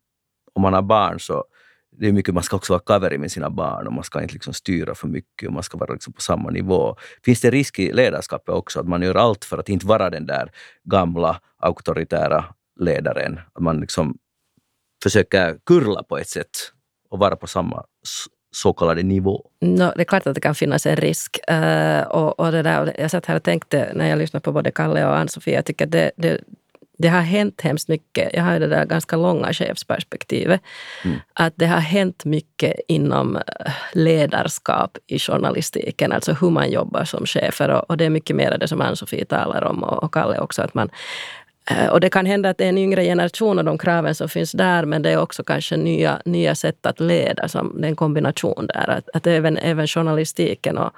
[0.53, 1.45] om man har barn så
[1.99, 4.35] det är mycket, man ska också vara kaveri med sina barn och man ska inte
[4.35, 6.97] liksom styra för mycket och man ska vara liksom på samma nivå.
[7.25, 10.27] Finns det risk i ledarskapet också att man gör allt för att inte vara den
[10.27, 10.51] där
[10.85, 12.45] gamla auktoritära
[12.81, 13.41] ledaren?
[13.53, 14.19] Att man liksom
[15.03, 16.73] försöker kurla på ett sätt
[17.11, 17.85] och vara på samma
[18.55, 19.51] så kallade nivå.
[19.61, 21.39] No, det är klart att det kan finnas en risk.
[21.51, 24.71] Uh, och, och det där, jag satt här och tänkte när jag lyssnade på både
[24.71, 26.41] Kalle och Ann-Sofie, jag tycker att det, det,
[26.99, 28.31] det har hänt hemskt mycket.
[28.33, 30.61] Jag har det där ganska långa chefsperspektivet.
[31.05, 31.17] Mm.
[31.35, 37.27] Att det har hänt mycket inom eh, ledarskap i journalistiken, alltså hur man jobbar som
[37.27, 37.69] chefer.
[37.69, 40.63] Och, och det är mycket mer det som Ann-Sofie talar om och, och Kalle också.
[40.63, 40.91] Att man,
[41.71, 44.29] eh, och det kan hända att det är en yngre generation och de kraven som
[44.29, 47.91] finns där, men det är också kanske nya, nya sätt att leda, som det är
[47.91, 48.91] en kombination där.
[48.91, 50.93] Att, att även, även journalistiken och,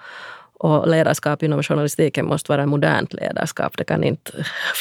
[0.64, 3.76] och ledarskap inom journalistiken måste vara modernt ledarskap.
[3.76, 4.32] Det kan inte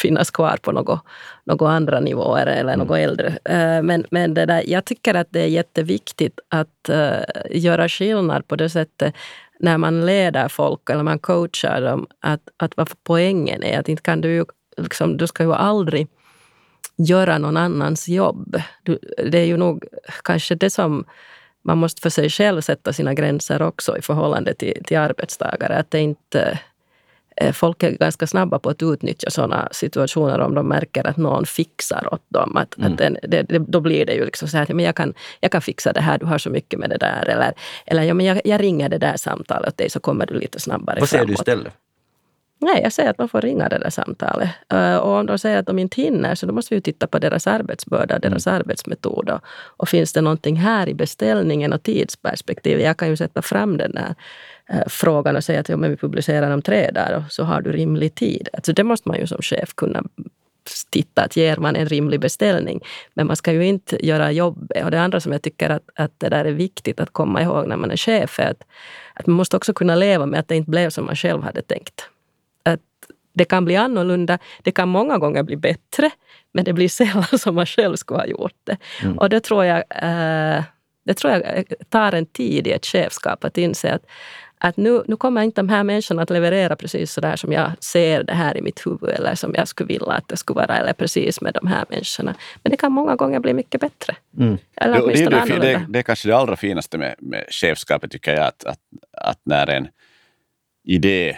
[0.02, 1.00] finnas kvar på något,
[1.44, 3.38] något andra nivåer eller något äldre.
[3.44, 7.20] Eh, Men, men det där, jag tycker att det är jätteviktigt att uh,
[7.50, 9.14] göra skillnad på det sättet
[9.60, 13.80] när man leder folk eller man coachar dem, att, att vad poängen är.
[13.80, 14.44] Att inte kan du,
[14.76, 16.08] liksom, du ska ju aldrig
[16.96, 18.56] göra någon annans jobb.
[18.82, 18.98] Du,
[19.30, 19.84] det är ju nog
[20.24, 21.04] kanske det som
[21.64, 25.76] man måste för sig själv sätta sina gränser också i förhållande till, till arbetstagare.
[25.78, 26.58] Att det inte,
[27.36, 31.46] eh, folk är ganska snabba på att utnyttja sådana situationer om de märker att någon
[31.46, 32.56] fixar åt dem.
[32.56, 32.92] Att, Mm.
[32.92, 35.50] att den, det, det, då blir det ju liksom så här, men jag kan, jag
[35.52, 37.28] kan fixa det här, du har så mycket med det där.
[37.28, 37.52] Eller,
[37.86, 40.60] eller ja, men jag, jag ringer det där samtalet åt dig så kommer du lite
[40.60, 41.40] snabbare Vad säger du framåt.
[41.48, 41.72] istället?
[42.64, 44.50] Nej, jag säger att man får ringa det där samtalet.
[44.72, 47.06] Eh, Och om de säger att de inte hinner så då måste vi ju titta
[47.06, 49.30] på deras arbetsbörda, deras arbetsmetod.
[49.30, 49.40] Och,
[49.76, 52.80] och finns det någonting här i beställningen och tidsperspektiv?
[52.80, 54.14] Jag kan ju sätta fram den där
[54.68, 57.60] eh, frågan och säga att ja, men vi publicerar om tre dagar och så har
[57.60, 58.48] du rimlig tid.
[58.52, 60.02] Alltså det måste man ju som chef kunna
[60.90, 62.80] titta, att ger man en rimlig beställning.
[63.14, 64.84] Men man ska ju inte göra jobbet.
[64.84, 67.68] Och det andra som jag tycker att, att det där är viktigt att komma ihåg
[67.68, 68.64] när man är chef är att,
[69.14, 71.62] att man måste också kunna leva med att det inte blev som man själv hade
[71.62, 72.08] tänkt
[73.34, 74.38] det kan bli annorlunda.
[74.62, 76.10] Det kan många gånger bli bättre,
[76.52, 78.76] men det blir sällan som man själv skulle ha gjort det.
[79.02, 79.18] Mm.
[79.18, 80.62] Och det tror jag, eh,
[81.04, 84.06] det tror jag tar en tid i ett chefskap att inse att,
[84.58, 87.70] att nu, nu kommer inte de här människorna att leverera precis så där som jag
[87.80, 90.76] ser det här i mitt huvud eller som jag skulle vilja att det skulle vara
[90.76, 92.34] eller precis med de här människorna.
[92.62, 94.16] Men det kan många gånger bli mycket bättre.
[94.38, 94.58] Mm.
[94.76, 98.10] Eller Det, det, är det, det, det är kanske det allra finaste med, med chefskapet
[98.10, 98.80] tycker jag, att, att,
[99.12, 99.88] att när en
[100.84, 101.36] idé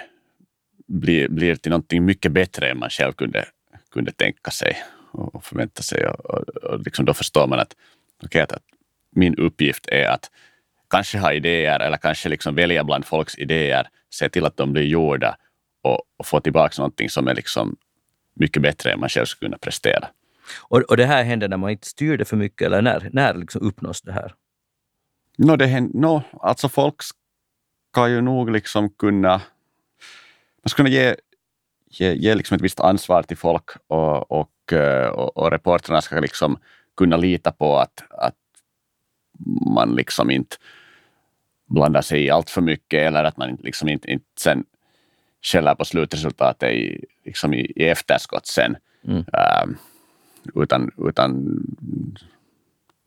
[0.87, 3.45] blir, blir till någonting mycket bättre än man själv kunde,
[3.91, 4.77] kunde tänka sig
[5.13, 6.07] och förvänta sig.
[6.07, 7.77] Och, och, och liksom då förstår man att,
[8.23, 8.63] okay, att, att
[9.11, 10.31] min uppgift är att
[10.91, 14.83] kanske ha idéer eller kanske liksom välja bland folks idéer, se till att de blir
[14.83, 15.37] gjorda
[15.83, 17.77] och, och få tillbaka någonting som är liksom
[18.35, 20.09] mycket bättre än man själv skulle kunna prestera.
[20.69, 23.35] Och, och det här händer när man inte styr det för mycket, eller när, när
[23.35, 24.35] liksom uppnås det här?
[25.39, 26.97] No, det händer, no, alltså folk
[27.91, 29.43] ska ju nog liksom kunna...
[30.67, 31.15] Man ska kunna ge,
[31.91, 36.21] ge, ge liksom ett visst ansvar till folk och, och, eh, och, och reportrarna ska
[36.21, 36.59] liksom
[36.97, 38.35] kunna lita på att, att
[39.75, 40.57] man liksom inte
[41.67, 44.65] blandar sig i allt för mycket eller att man liksom inte, inte sen
[45.43, 48.77] skäller på slutresultatet i, liksom i, i efterskott sen.
[49.05, 49.25] Mm.
[49.33, 49.77] Ähm,
[50.55, 51.61] utan, utan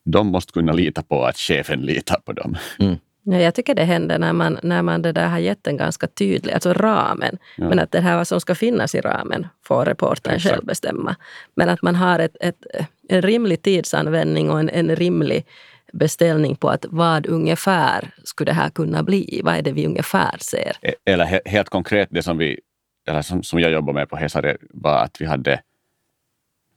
[0.03, 2.57] de måste kunna lita på att chefen litar på dem.
[2.79, 2.95] Mm.
[3.23, 6.07] Ja, jag tycker det händer när man, när man det där har gett en ganska
[6.07, 7.37] tydlig, alltså ramen.
[7.57, 7.69] Ja.
[7.69, 10.55] Men att det här vad som ska finnas i ramen får reportern Exakt.
[10.55, 11.15] själv bestämma.
[11.55, 12.65] Men att man har ett, ett,
[13.09, 15.45] en rimlig tidsanvändning och en, en rimlig
[15.93, 19.41] beställning på att vad ungefär skulle det här kunna bli?
[19.43, 20.77] Vad är det vi ungefär ser?
[20.81, 22.59] E- Eller he, helt konkret det som vi,
[23.07, 25.61] eller som, som jag jobbar med på Hesare var att vi hade,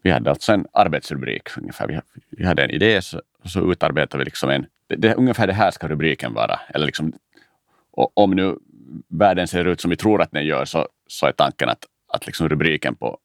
[0.02, 1.88] vi hade alltså en arbetsrubrik ungefär.
[1.88, 2.00] Vi,
[2.30, 5.70] vi hade en idé så, så utarbetade vi liksom en, det, det, ungefär det här
[5.70, 6.60] ska rubriken vara.
[6.74, 7.12] Eller liksom,
[7.90, 8.58] och, om nu
[9.08, 12.26] världen ser ut som vi tror att den gör så, så är tanken att, att
[12.26, 13.18] liksom rubriken på,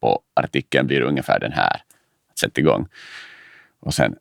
[0.00, 1.82] på artikeln blir ungefär den här.
[2.30, 2.88] Att sätta igång.
[3.80, 4.16] Och sen,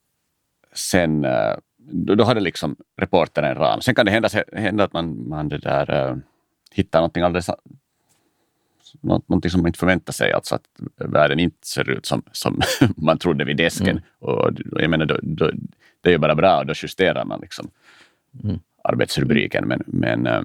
[0.73, 3.81] sen eh, då, har hade liksom reportern en ram.
[3.81, 6.15] Sen kan det hända, hända att man, man det där, eh,
[6.71, 7.49] hittar någonting alldeles
[9.01, 10.63] nå- någonting som man inte förväntar sig, alltså att
[10.95, 12.61] världen inte ser ut som, som
[12.97, 13.89] man trodde vid desken.
[13.89, 14.03] Mm.
[14.19, 15.51] Och, jag menar, då, då,
[16.01, 17.69] det är ju bara bra och då justerar man liksom
[18.43, 18.59] Mm.
[18.83, 19.67] arbetsrubriken.
[19.67, 20.41] Men, men eh,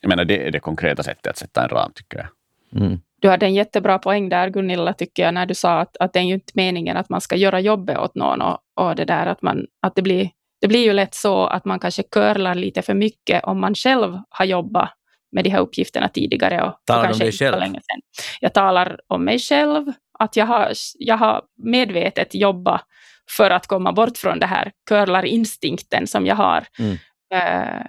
[0.00, 2.82] jag menar, det är det konkreta sättet att sätta en ram, tycker jag.
[2.82, 3.00] Mm.
[3.20, 6.18] Du hade en jättebra poäng där, Gunilla, tycker jag, när du sa att, att det
[6.18, 9.26] är ju inte meningen att man ska göra jobbet åt någon och, och det där
[9.26, 12.82] att, man, att det, blir, det blir ju lätt så att man kanske curlar lite
[12.82, 14.90] för mycket om man själv har jobbat
[15.32, 16.62] med de här uppgifterna tidigare.
[16.62, 17.58] Och, Talar och om dig själv?
[17.58, 18.00] Länge sedan.
[18.40, 22.82] Jag talar om mig själv, att jag har, jag har medvetet jobbat
[23.30, 26.64] för att komma bort från det här curlarinstinkten som jag har.
[26.78, 26.96] Mm.
[27.34, 27.86] Eh,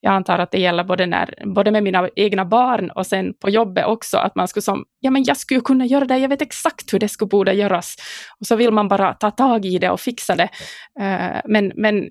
[0.00, 3.50] jag antar att det gäller både, när, både med mina egna barn och sen på
[3.50, 6.42] jobbet också, att man skulle som, ja men jag skulle kunna göra det, jag vet
[6.42, 7.96] exakt hur det skulle borde göras.
[8.40, 10.48] Och så vill man bara ta tag i det och fixa det.
[11.00, 12.10] Eh, men, men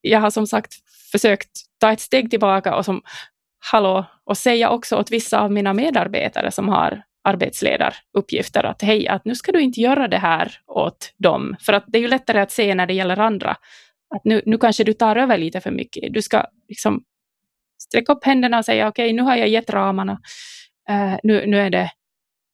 [0.00, 0.72] jag har som sagt
[1.12, 3.02] försökt ta ett steg tillbaka och som,
[3.60, 9.24] hallå, och säga också åt vissa av mina medarbetare som har arbetsledaruppgifter att hej, att
[9.24, 11.56] nu ska du inte göra det här åt dem.
[11.60, 13.50] För att det är ju lättare att se när det gäller andra.
[14.14, 16.14] Att nu, nu kanske du tar över lite för mycket.
[16.14, 17.04] Du ska liksom
[17.82, 20.12] sträcka upp händerna och säga okej, nu har jag gett ramarna.
[20.90, 21.90] Uh, nu, nu är det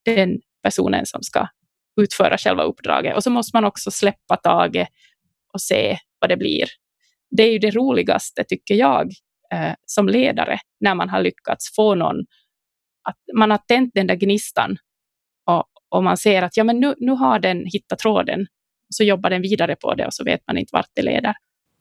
[0.04, 1.48] den personen som ska
[2.00, 3.16] utföra själva uppdraget.
[3.16, 4.88] Och så måste man också släppa taget
[5.52, 6.64] och se vad det blir.
[7.30, 9.12] Det är ju det roligaste, tycker jag,
[9.52, 12.16] eh, som ledare, när man har lyckats få någon
[13.08, 14.76] att man har tänt den där gnistan
[15.50, 18.46] och, och man ser att ja, men nu, nu har den hittat tråden.
[18.88, 21.34] Så jobbar den vidare på det och så vet man inte vart det leder.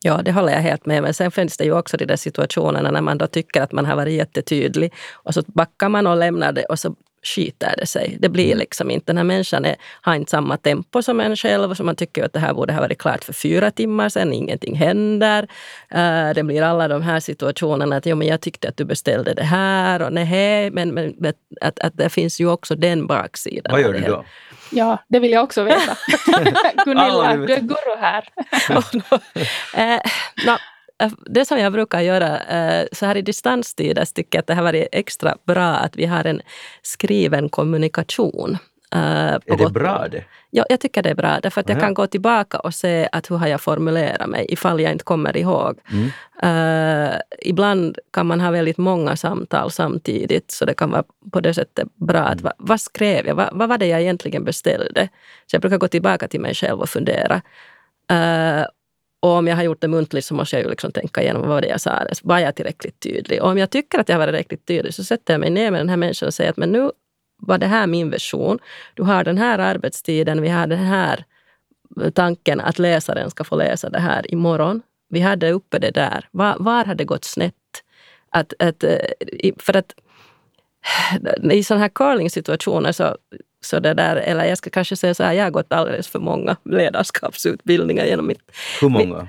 [0.04, 1.04] Ja, det håller jag helt med.
[1.04, 3.86] Men sen finns det ju också de där situationerna när man då tycker att man
[3.86, 8.17] har varit jättetydlig och så backar man och lämnar det och så skiter det sig.
[8.19, 11.73] Det blir liksom inte, den här människan är, har inte samma tempo som en själv
[11.73, 14.75] så man tycker att det här borde ha varit klart för fyra timmar sedan, ingenting
[14.75, 15.43] händer.
[15.95, 19.33] Uh, det blir alla de här situationerna att jo, men jag tyckte att du beställde
[19.33, 23.71] det här och nej, men, men att, att det finns ju också den baksidan.
[23.71, 24.25] Vad gör du då?
[24.71, 25.97] Ja, det vill jag också veta.
[26.85, 28.29] Gunilla, du är guru här.
[29.95, 30.01] eh,
[30.45, 30.57] no,
[31.25, 34.63] det som jag brukar göra eh, så här i distanstider tycker jag att det har
[34.63, 36.41] varit extra bra att vi har en
[36.81, 38.58] skriven kommunikation.
[38.93, 40.23] eh, Är det bra det?
[40.51, 43.31] Ja, jag tycker det är bra, därför att jag kan gå tillbaka och se att
[43.31, 45.79] hur har jag formulerat mig ifall jag inte kommer ihåg.
[45.91, 46.10] Mm.
[46.41, 51.53] Eh, ibland kan man ha väldigt många samtal samtidigt, så det kan vara på det
[51.53, 53.36] sättet bra att va, vad skrev jag?
[53.36, 55.10] Va, vad var det jag egentligen beställde?
[55.45, 57.41] Så jag brukar gå tillbaka till mig själv och fundera.
[58.12, 58.65] Eh,
[59.19, 61.49] och om jag har gjort det muntligt så måste jag ju liksom tänka igenom vad
[61.49, 61.91] var det jag sa.
[61.91, 63.41] Alltså, var jag tillräckligt tydlig?
[63.41, 65.80] Och om jag tycker att jag var tillräckligt tydlig så sätter jag mig ner med
[65.80, 66.91] den här människan och säger att men nu
[67.38, 68.60] var det här min version.
[68.93, 71.25] Du har den här arbetstiden, vi har den här
[72.01, 74.82] eh, tanken att läsaren ska få läsa det här imorgon.
[75.10, 76.28] Vi hade uppe det där.
[76.32, 77.54] Var, var hade det gått snett?
[78.30, 79.93] Att, att, eh, för att
[81.23, 83.17] eh, i sådana här curling-situationer så,
[83.65, 86.19] så det där, eller jag ska kanske säga så här, jag har gått alldeles för
[86.19, 88.41] många ledarskapsutbildningar genom mitt
[88.82, 89.28] Hur många?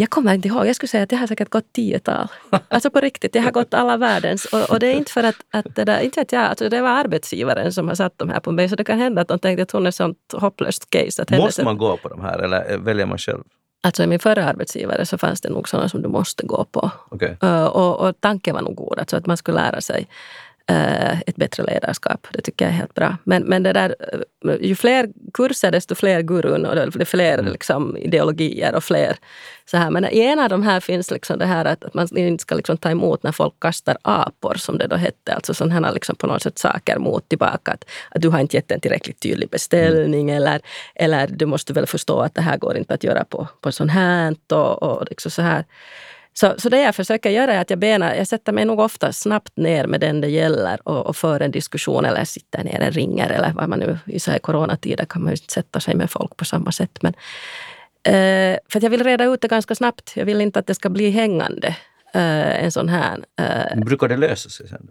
[0.00, 2.28] jag kommer inte ihåg, jag skulle säga att jag har säkert gått tiotal.
[2.68, 4.44] Alltså på riktigt, jag har gått alla världens.
[4.44, 6.80] Och, och det är inte för att, att det där, inte vet jag, alltså det
[6.80, 8.68] var arbetsgivaren som har satt de här på mig.
[8.68, 11.22] Så det kan hända att de tänkte att hon är sånt hopplöst case.
[11.22, 13.42] Att Måste man gå på de här eller väljer man själv?
[13.82, 16.90] Alltså i min förra arbetsgivare så fanns det nog sådana som du måste gå på.
[17.08, 17.36] Okej.
[17.42, 20.08] Uh, och, och tanken var nog god, alltså att man skulle lära sig
[21.26, 22.26] ett bättre ledarskap.
[22.32, 23.16] Det tycker jag är helt bra.
[23.24, 23.94] Men, men det där,
[24.44, 27.52] uh, ju fler kurser desto fler gurun och det är fler Mm.
[27.52, 29.16] liksom, ideologier och fler
[29.70, 29.90] så här.
[29.90, 32.54] Men i en av de här finns liksom det här att, att man inte ska
[32.54, 35.34] liksom ta emot när folk kastar apor som det då hette.
[35.34, 37.72] Alltså sådana liksom på något sätt saker mot tillbaka.
[37.72, 40.60] Att, att du har inte gett en tillräckligt tydlig beställning eller,
[40.94, 43.90] eller du måste väl förstå att det här går inte att göra på, på sånt
[43.90, 45.64] här och, och liksom så här.
[46.32, 49.12] Så, så det jag försöker göra är att jag, benar, jag sätter mig nog ofta
[49.12, 52.94] snabbt ner med den det gäller och, och för en diskussion eller sitter ner och
[52.94, 55.94] ringer eller vad man nu, i så här coronatider kan man ju inte sätta sig
[55.94, 57.02] med folk på samma sätt.
[57.02, 57.14] Men
[58.02, 60.12] Eh, för jag vill reda ut det ganska snabbt.
[60.16, 61.68] Jag vill inte att det ska bli hängande,
[62.14, 63.24] eh, en sån här.
[63.40, 64.88] Eh, Brukar det lösa sig sen?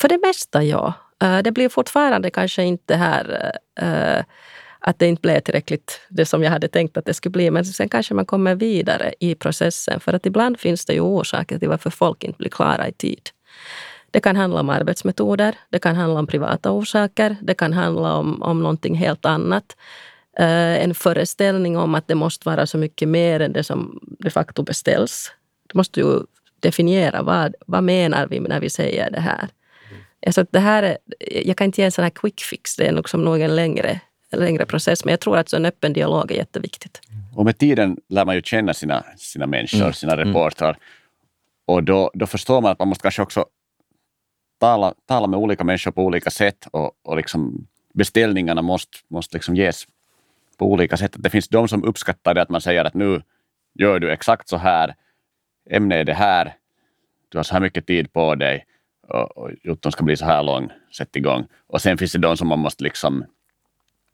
[0.00, 0.94] för det mesta, ja.
[1.22, 4.24] Eh, det blir fortfarande kanske inte här eh,
[4.80, 7.50] att det inte blev tillräckligt det som jag hade tänkt att det skulle bli.
[7.50, 10.00] Men sen kanske man kommer vidare i processen.
[10.00, 13.30] För att ibland finns det ju orsaker till varför folk inte blir klara i tid.
[14.10, 18.42] Det kan handla om arbetsmetoder, det kan handla om privata orsaker, det kan handla om,
[18.42, 19.76] om någonting helt annat.
[20.40, 24.30] Uh, en föreställning om att det måste vara så mycket mer än det som de
[24.30, 25.32] facto beställs.
[25.66, 26.20] Du måste ju
[26.60, 29.48] definiera vad, vad menar vi när vi säger det här.
[30.26, 30.98] Alltså det här är,
[31.44, 33.56] jag kan inte ge en sån här quick fix, det är nog som nog en
[33.56, 34.00] längre,
[34.36, 35.04] längre process.
[35.04, 37.00] Men jag tror att en öppen dialog är jätteviktigt.
[37.36, 39.92] Och med tiden lär man ju känna sina, sina människor, mm.
[39.92, 40.78] sina reportrar.
[41.66, 43.46] Och då, då förstår man att man måste kanske också
[44.60, 49.56] tala, tala med olika människor på olika sätt och, och liksom beställningarna måste, måste liksom
[49.56, 49.86] ges
[50.58, 51.12] på olika sätt.
[51.16, 53.22] Det finns de som uppskattar det att man säger att nu
[53.74, 54.94] gör du exakt så här,
[55.70, 56.54] ämnet är det här,
[57.28, 58.66] du har så här mycket tid på dig
[59.08, 59.50] och,
[59.84, 61.46] och ska bli så här lång, sätt igång.
[61.66, 63.24] Och sen finns det de som man måste liksom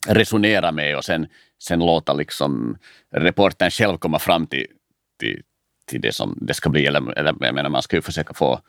[0.07, 1.27] resonera med och sen,
[1.63, 2.79] sen låta liksom
[3.13, 4.67] reportern själv komma fram till,
[5.21, 5.43] till,
[5.87, 6.87] till det som det ska bli.
[6.87, 8.61] Eller, eller jag menar, man ska ju försöka få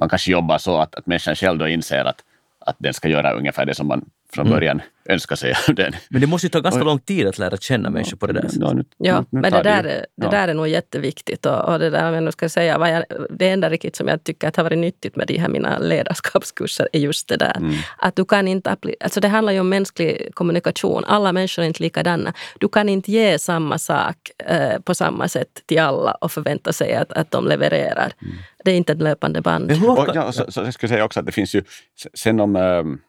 [0.00, 2.24] man kanske jobbar så att, att människan själv då inser att,
[2.58, 4.56] att den ska göra ungefär det som man från mm.
[4.56, 4.86] början mm.
[5.08, 5.92] önskar sig av den.
[6.10, 8.40] Men det måste ju ta ganska lång tid att lära känna människor på det där
[8.40, 8.58] sättet.
[8.60, 11.46] Ja, nu, ja nu, men det där, det, det där är nog jätteviktigt.
[11.46, 14.48] Och, och det, där, men ska säga, vad jag, det enda riktigt som jag tycker
[14.48, 17.56] att har varit nyttigt med de här mina ledarskapskurser är just det där.
[17.56, 17.74] Mm.
[17.98, 21.04] Att du kan inte, alltså det handlar ju om mänsklig kommunikation.
[21.04, 22.32] Alla människor är inte likadana.
[22.58, 24.16] Du kan inte ge samma sak
[24.46, 28.12] eh, på samma sätt till alla och förvänta sig att, att de levererar.
[28.22, 28.34] Mm.
[28.64, 29.72] Det är inte ett löpande band.
[29.72, 31.62] Och, ja, så, så jag skulle säga också att det finns ju,
[32.14, 33.00] sen om um,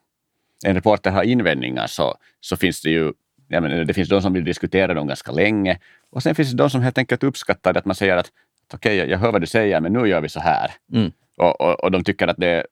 [0.66, 3.14] en reporter har invändningar så, så finns det ju
[3.48, 6.58] jag menar, det finns de som vill diskutera dem ganska länge och sen finns det
[6.58, 8.32] de som helt enkelt uppskattar att man säger att
[8.74, 10.72] okej, okay, jag hör vad du säger, men nu gör vi så här.
[10.94, 11.12] Mm.
[11.38, 12.66] Och, och, och, de tycker att det,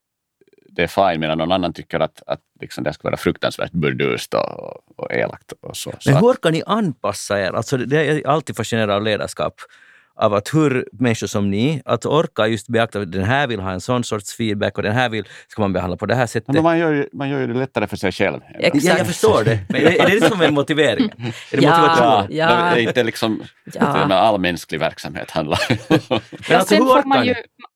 [0.70, 4.34] det är fine, medan någon annan tycker att, att liksom det ska vara fruktansvärt burdust
[4.34, 5.52] och, och elakt.
[5.62, 5.94] Och så.
[6.06, 7.52] Men hur kan ni anpassa er?
[7.54, 9.54] Alltså, det är alltid fascinerad av ledarskap
[10.20, 13.72] av att hur människor som ni, att orka just beakta att den här vill ha
[13.72, 16.54] en sån sorts feedback och den här vill, ska man behandla på det här sättet.
[16.54, 18.40] Men man, gör ju, man gör ju det lättare för sig själv.
[18.60, 18.86] Exakt.
[18.86, 19.60] Ja, jag förstår det.
[19.70, 21.12] Men är det som är motiveringen?
[21.52, 22.36] Är det ja, motivation?
[22.38, 22.48] Ja.
[22.48, 24.14] Det är inte liksom ja.
[24.14, 25.98] all mänsklig verksamhet handlar om.
[26.50, 27.36] alltså, sen får man, ju,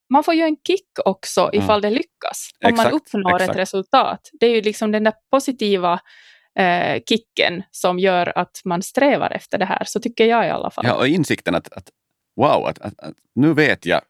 [0.09, 2.49] man får ju en kick också ifall det lyckas.
[2.65, 3.51] Om exakt, man uppnår exakt.
[3.51, 4.19] ett resultat.
[4.39, 5.99] Det är ju liksom den där positiva
[6.59, 9.83] eh, kicken som gör att man strävar efter det här.
[9.85, 10.85] Så tycker jag i alla fall.
[10.87, 11.89] Ja, och insikten att, att
[12.35, 14.01] wow, att, att, att, nu vet jag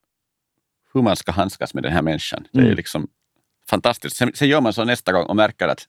[0.93, 2.47] hur man ska handskas med den här människan.
[2.51, 2.75] Det är mm.
[2.75, 3.07] liksom
[3.69, 4.15] fantastiskt.
[4.15, 5.87] Sen, sen, gör man så nästa gång och märker att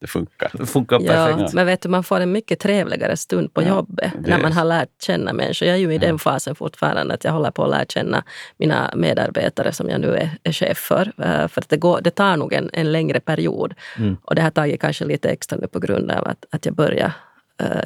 [0.00, 0.50] det funkar.
[0.54, 1.40] Det funkar perfekt.
[1.40, 4.52] Ja, men vet du, man får en mycket trevligare stund på ja, jobbet när man
[4.52, 5.68] har lärt känna människor.
[5.68, 6.00] Jag är ju i ja.
[6.00, 8.24] den fasen fortfarande att jag håller på att lära känna
[8.56, 11.06] mina medarbetare som jag nu är, är chef för.
[11.06, 13.74] Uh, för att det, går, det tar nog en, en längre period.
[13.98, 14.16] Mm.
[14.22, 17.06] Och det har tagit kanske lite extra nu på grund av att, att jag börjar
[17.06, 17.29] Eh,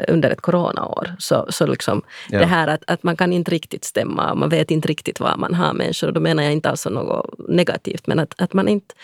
[0.09, 1.17] under ett coronaår.
[1.19, 2.39] Så, så liksom ja.
[2.39, 5.55] det här att, att man kan inte riktigt stämma, man vet inte riktigt vad man
[5.55, 6.13] har människor.
[6.13, 8.95] Då menar jag inte alls något negativt, men att, att man inte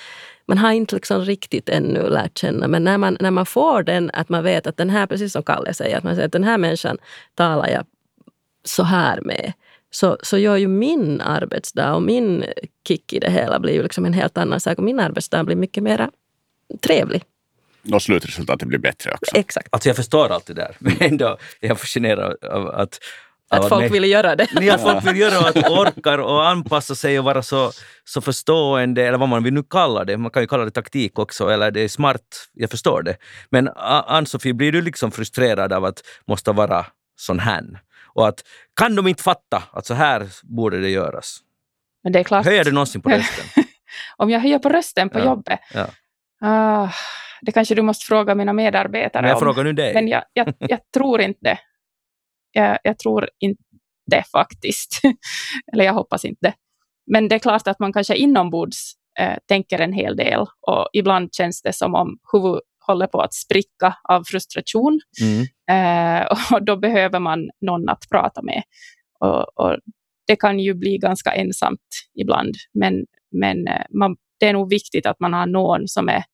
[0.47, 2.69] man har inte liksom riktigt ännu lärt känna.
[2.69, 5.43] Men när man, när man får den, att man vet att den här, precis som
[5.43, 6.99] Kalle säger, att man säger att den här människan
[7.35, 7.85] talar jag
[8.65, 9.53] så här med.
[9.91, 12.45] Så, så gör ju min arbetsdag och min
[12.89, 14.79] kick i det hela blir ju liksom en helt annan sak.
[14.79, 16.11] Och min arbetsdag blir mycket mer
[16.81, 17.23] trevlig
[17.93, 19.37] och slutresultatet blir bättre också.
[19.37, 19.69] Exakt.
[19.71, 22.99] Alltså jag förstår allt det där, men ändå är jag fascinerad av att
[23.53, 24.73] att folk vill göra det.
[24.75, 27.73] Att folk vill göra att orkar och anpassa sig och vara så,
[28.05, 30.17] så förstående, eller vad man vill nu kalla det.
[30.17, 33.17] Man kan ju kalla det taktik också, eller det är smart, jag förstår det.
[33.51, 33.69] Men
[34.07, 37.81] Ann-Sofie, blir du liksom frustrerad av att måste vara sån här?
[38.15, 38.45] Och att
[38.77, 41.39] kan de inte fatta att så här borde det göras?
[42.03, 42.45] Men det är klart.
[42.45, 43.65] Höjer du någonsin på rösten?
[44.17, 45.25] Om jag höjer på rösten på ja.
[45.25, 45.61] jobbet?
[45.75, 45.87] Ja.
[46.45, 46.91] Uh,
[47.41, 49.41] det kanske du måste fråga mina medarbetare Men jag om.
[49.41, 49.95] frågar nu dig.
[49.95, 51.59] Men jag, jag, jag tror inte det.
[52.53, 53.63] Jag, jag, tror inte
[54.07, 55.01] det faktiskt.
[55.73, 56.55] Eller jag hoppas inte.
[57.07, 61.35] Men det är klart att man kanske inombords eh, tänker en hel del och ibland
[61.35, 65.01] känns det som om huvudet håller på att spricka av frustration.
[65.21, 65.47] Mm.
[65.71, 68.63] Eh, och då behöver man någon att prata med.
[69.21, 69.77] Och, och,
[70.27, 71.81] det kan ju bli ganska ensamt
[72.21, 76.25] ibland, men, men eh, man, det är nog viktigt att man har någon som är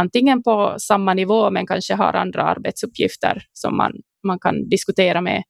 [0.00, 3.92] antingen på samma nivå men kanske har andra arbetsuppgifter som man,
[4.26, 5.42] man kan diskutera med.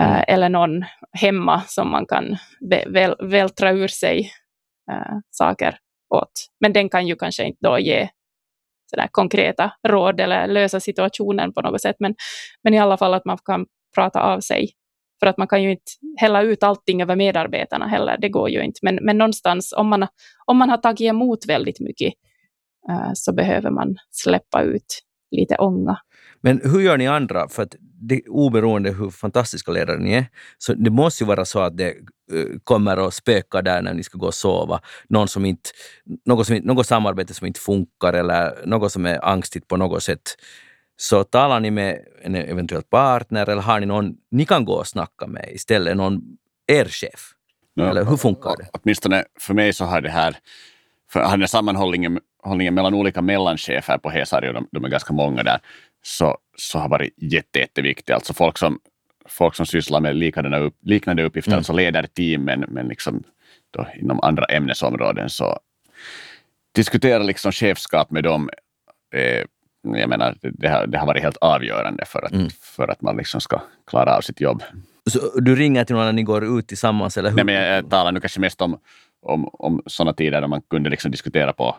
[0.00, 0.24] Eh, mm.
[0.28, 2.36] eller någon hemma som man kan
[2.70, 4.30] väl, vältra ur sig
[4.92, 5.78] äh, saker
[6.14, 6.32] åt.
[6.60, 8.08] Men den kan ju kanske inte då ge
[8.90, 11.96] sådär konkreta råd eller lösa situationen på något sätt.
[11.98, 12.14] Men,
[12.62, 14.70] men i alla fall att man kan prata av sig.
[15.20, 18.62] För att man kan ju inte hälla ut allting över medarbetarna heller, det går ju
[18.62, 18.80] inte.
[18.82, 20.06] Men, men någonstans, om man,
[20.46, 22.14] om man har tagit emot väldigt mycket,
[23.14, 25.98] så behöver man släppa ut lite ånga.
[26.40, 27.48] Men hur gör ni andra?
[27.48, 30.26] För att det, oberoende hur fantastiska ledare ni är,
[30.58, 31.94] så det måste ju vara så att det
[32.32, 34.80] uh, kommer att spöka där när ni ska gå och sova.
[35.08, 35.70] Någon som inte,
[36.24, 40.36] något, som, något samarbete som inte funkar eller något som är angstigt på något sätt.
[40.96, 44.86] Så talar ni med en eventuell partner eller har ni någon ni kan gå och
[44.86, 45.96] snacka med istället?
[45.96, 46.22] Någon
[46.66, 47.30] er chef?
[47.74, 48.68] Ja, eller hur funkar det?
[48.72, 50.36] Åtminstone för mig så har det här,
[51.12, 51.46] för den här
[52.44, 55.58] sammanhållningen hållningen mellan olika mellanchefer på Hesari, och de, de är ganska många där,
[56.02, 58.14] så, så har varit jätte, jätteviktigt.
[58.14, 58.78] Alltså folk som,
[59.28, 61.58] folk som sysslar med liknande, upp, liknande uppgifter, mm.
[61.58, 63.22] alltså leder team men, men liksom
[63.70, 65.58] då inom andra ämnesområden, så
[66.74, 68.50] diskutera liksom chefskap med dem
[69.14, 69.44] eh,
[69.84, 72.48] jag menar, det har, det har varit helt avgörande för att, mm.
[72.50, 74.62] för att man liksom ska klara av sitt jobb.
[75.10, 77.16] Så du ringer till någon när ni går ut tillsammans?
[77.16, 77.36] Eller hur?
[77.36, 78.78] Nej, men jag talar nu kanske mest om,
[79.24, 81.76] om, om sådana tider då man kunde liksom diskutera på,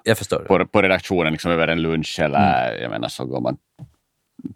[0.48, 2.82] på, på redaktionen liksom över en lunch eller mm.
[2.82, 3.58] jag menar så går man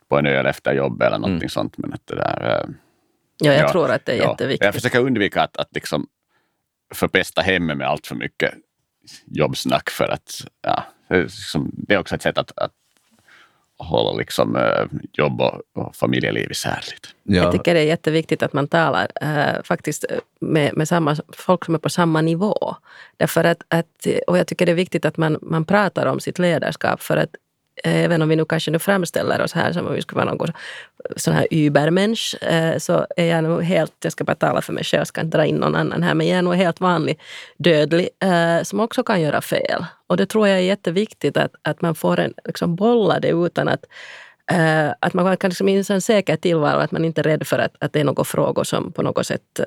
[0.08, 1.50] på en öl efter jobb eller någonting mm.
[1.50, 1.78] sånt.
[1.78, 2.70] Men att det där, äh,
[3.38, 4.30] ja, jag ja, tror att det är ja.
[4.30, 4.66] jätteviktigt.
[4.66, 6.08] Jag försöker undvika att, att liksom
[6.94, 8.54] förpesta hemmet med allt för mycket
[9.26, 10.32] jobbsnack för att
[10.62, 12.72] ja, det, är liksom, det är också ett sätt att, att
[13.80, 17.08] hålla liksom, äh, jobb och, och familjeliv isär lite.
[17.24, 17.44] Ja.
[17.44, 20.06] Jag tycker det är jätteviktigt att man talar äh, faktiskt
[20.40, 22.76] med, med samma, folk som är på samma nivå.
[23.18, 26.40] Därför att, att, och jag tycker det är viktigt att man, man pratar om sitt
[26.40, 27.30] ledarskap för att
[27.84, 30.34] Eh, även om vi nu kanske nu framställer oss här som om vi skulle vara
[30.34, 30.54] någon
[31.16, 34.84] sån här übermensch, eh, så är jag nog helt, jag ska bara tala för mig
[34.84, 37.20] själv, jag ska inte dra in någon annan här, men jag är nog helt vanlig
[37.58, 39.86] dödlig eh, som också kan göra fel.
[40.08, 43.68] Och det tror jag är jätteviktigt att, att man får en, liksom bolla det utan
[43.68, 43.86] att
[45.00, 47.76] att man kan liksom inse en säker tillvaro, att man inte är rädd för att,
[47.80, 49.60] att det är några frågor som på något sätt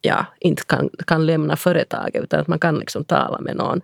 [0.00, 3.80] ja, inte kan, kan lämna företaget utan att man kan liksom tala med någon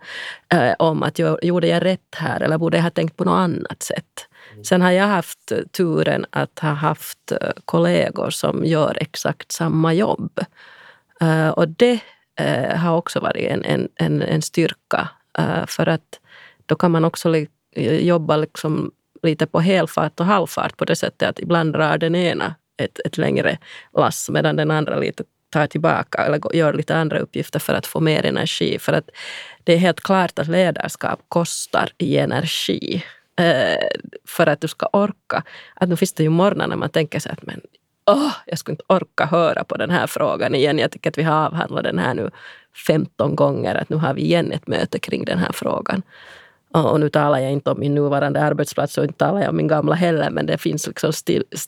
[0.53, 3.83] eh, om att gjorde jag rätt här eller borde jag ha tänkt på något annat
[3.83, 4.27] sätt.
[4.51, 4.63] Mm.
[4.63, 10.39] Sen har jag haft turen att ha haft eh, kollegor som gör exakt samma jobb.
[11.21, 11.99] Eh, och det
[12.39, 16.19] eh, har också varit en, en, en, en styrka eh, för att
[16.65, 17.47] då kan man också li,
[18.01, 18.91] jobba liksom
[19.23, 23.17] lite på helfart och halvfart på det sättet att ibland drar den ena ett, ett
[23.17, 23.57] längre
[23.97, 25.23] lass medan den andra lite
[25.53, 28.79] tar tillbaka eller gör lite andra uppgifter för att få mer energi.
[28.79, 29.09] För att
[29.63, 33.03] det är helt klart att ledarskap kostar i energi.
[33.39, 33.87] Eh,
[34.27, 35.43] för att du ska orka.
[35.75, 37.61] Att nu finns det ju morgnar när man tänker sig att men,
[38.05, 40.79] oh, jag skulle inte orka höra på den här frågan igen.
[40.79, 42.29] Jag tycker att vi har avhandlat den här nu
[42.87, 43.75] 15 gånger.
[43.75, 46.03] Att nu har vi igen ett möte kring den här frågan.
[46.73, 49.67] Och nu talar jag inte om min nuvarande arbetsplats och inte talar jag om min
[49.67, 51.11] gamla heller, men det finns liksom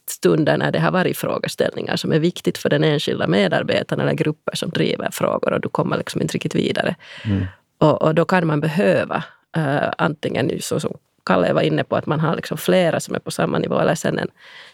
[0.07, 4.55] stunder när det har varit frågeställningar som är viktigt för den enskilda medarbetaren eller grupper
[4.55, 6.95] som driver frågor och du kommer liksom inte riktigt vidare.
[7.25, 7.45] Mm.
[7.77, 9.23] Och, och, då kan man behöva
[9.57, 13.19] uh, antingen så som Kalle var inne på, att man har liksom flera som är
[13.19, 14.29] på samma nivå eller sen en,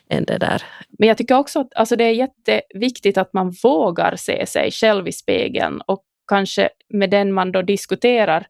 [0.10, 0.64] en det där.
[0.90, 5.08] Men jag tycker också att alltså det är jätteviktigt att man vågar se sig själv
[5.08, 8.48] i spegeln och kanske med den man då diskuterar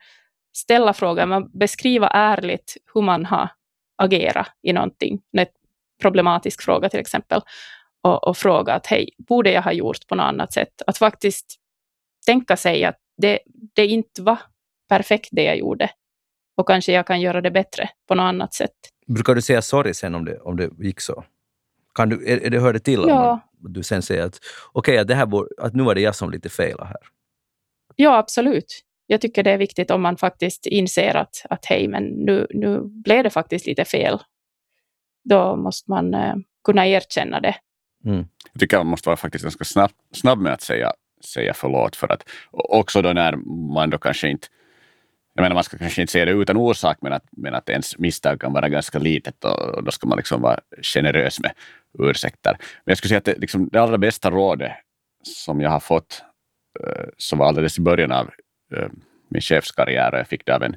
[0.53, 3.49] ställa frågan, man beskriva ärligt hur man har
[3.97, 5.45] agerat i någonting, en
[6.01, 7.41] problematisk fråga till exempel,
[8.01, 10.81] och, och fråga att hej, borde jag ha gjort på något annat sätt?
[10.87, 11.55] Att faktiskt
[12.25, 13.39] tänka sig att det,
[13.75, 14.37] det inte var
[14.89, 15.89] perfekt det jag gjorde
[16.57, 18.75] och kanske jag kan göra det bättre på något annat sätt.
[19.07, 21.23] Brukar du säga sorry sen om det, om det gick så?
[21.95, 23.39] Kan du, är, är det hör det till ja.
[23.63, 24.39] om du sen säger att
[24.71, 26.97] okej, okay, att, att nu var det jag som lite felade här?
[27.95, 32.03] Ja, absolut jag tycker det är viktigt om man faktiskt inser att, att hej, men
[32.03, 34.19] nu, nu blev det faktiskt lite fel.
[35.23, 37.55] Då måste man eh, kunna erkänna det.
[38.05, 38.25] Mm.
[38.53, 40.93] Jag tycker man måste vara faktiskt ganska snabb, snabb med att säga,
[41.33, 41.95] säga förlåt.
[41.95, 43.35] För att, också då när
[43.73, 44.47] man då kanske inte
[45.33, 47.97] jag menar, man ska kanske inte säga det utan orsak, men att, men att ens
[47.97, 51.51] misstag kan vara ganska litet och, och då ska man liksom vara generös med
[51.99, 52.51] ursäkter.
[52.59, 54.71] Men jag skulle säga att det, liksom, det allra bästa rådet
[55.23, 56.23] som jag har fått,
[56.87, 58.50] uh, som var alldeles i början av Eh,
[59.29, 60.75] min chefskarriär och jag fick det av en,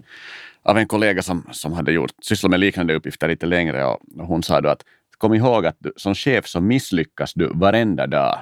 [0.63, 4.43] av en kollega som, som hade gjort, sysslat med liknande uppgifter lite längre och, hon
[4.43, 4.85] sa då att
[5.19, 8.39] kom ihåg att du, som chef så misslyckas du varenda dag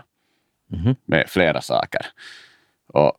[0.73, 0.95] mm.
[1.05, 2.07] med flera saker.
[2.87, 3.13] Och,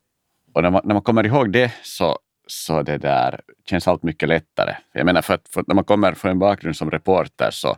[0.54, 4.30] och när, man, när man kommer ihåg det så, så det där känns allt mycket
[4.30, 4.76] lättare.
[4.92, 7.78] Jag menar för att, för att när man kommer från en bakgrund som reporter så,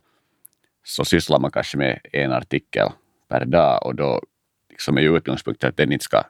[0.83, 2.89] så sysslar man kanske med en artikel
[3.27, 4.21] per dag och då
[4.69, 6.23] liksom är ju utgångspunkten att den inte ska,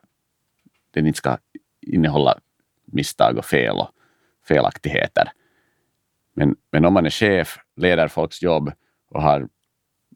[0.90, 1.38] den inte ska
[1.86, 2.38] innehålla
[2.84, 3.88] misstag och fel och
[4.48, 5.30] felaktigheter.
[6.34, 8.72] Men, men om man är chef, leder folks jobb
[9.10, 9.48] och har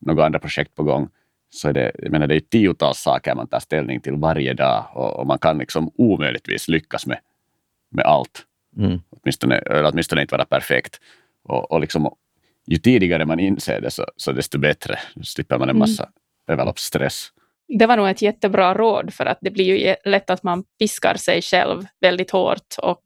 [0.00, 1.08] några andra projekt på gång,
[1.50, 4.86] så är det, jag menar, det är tiotals saker man tar ställning till varje dag
[4.94, 7.18] och, och man kan liksom omöjligtvis lyckas med,
[7.90, 8.46] med allt.
[8.76, 9.00] Mm.
[9.10, 11.00] Åtminstone, eller åtminstone inte vara perfekt.
[11.42, 12.14] Och, och liksom,
[12.66, 14.98] ju tidigare man inser det, så, så desto bättre.
[15.14, 15.78] Då slipper man en mm.
[15.78, 16.12] massa mm.
[16.46, 17.32] överloppsstress.
[17.78, 21.14] Det var nog ett jättebra råd, för att det blir ju lätt att man piskar
[21.14, 23.02] sig själv väldigt hårt och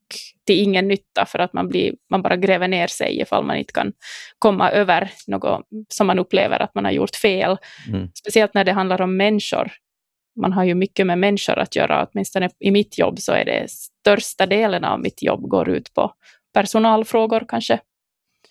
[0.46, 3.72] till ingen nytta, för att man, blir, man bara gräver ner sig ifall man inte
[3.72, 3.92] kan
[4.38, 7.56] komma över något som man upplever att man har gjort fel.
[7.88, 8.08] Mm.
[8.14, 9.72] Speciellt när det handlar om människor.
[10.40, 13.70] Man har ju mycket med människor att göra, åtminstone i mitt jobb så är det
[13.70, 16.12] största delen av mitt jobb går ut på
[16.54, 17.80] personalfrågor kanske.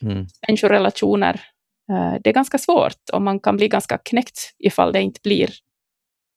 [0.01, 0.25] Mm.
[0.47, 1.41] Människorelationer.
[1.91, 5.49] Eh, det är ganska svårt och man kan bli ganska knäckt ifall det inte blir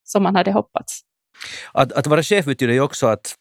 [0.06, 1.00] som man hade hoppats.
[1.72, 3.34] Att, att vara chef betyder ju också att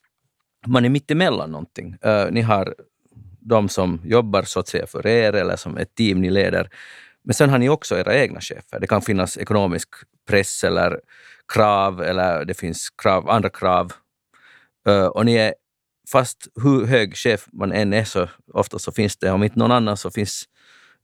[0.67, 1.97] man är mittemellan någonting.
[2.05, 2.75] Uh, ni har
[3.39, 6.69] de som jobbar så att säga för er eller som ett team ni leder.
[7.23, 8.79] Men sen har ni också era egna chefer.
[8.79, 9.89] Det kan finnas ekonomisk
[10.29, 10.99] press eller
[11.53, 13.93] krav eller det finns krav, andra krav.
[14.89, 15.53] Uh, och ni är,
[16.11, 19.71] fast hur hög chef man än är så ofta så finns det, om inte någon
[19.71, 20.45] annan så finns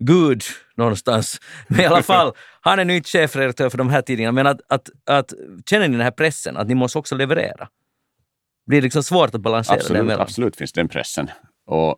[0.04, 0.44] Gud
[0.76, 1.42] någonstans.
[1.68, 4.32] Men i alla fall, han är ny chefredaktör för de här tidningarna.
[4.32, 5.34] Men att, att, att,
[5.70, 7.70] känner ni den här pressen, att ni måste också leverera?
[8.66, 10.22] Blir det liksom svårt att balansera absolut, det?
[10.22, 11.30] Absolut finns den pressen.
[11.66, 11.96] Och,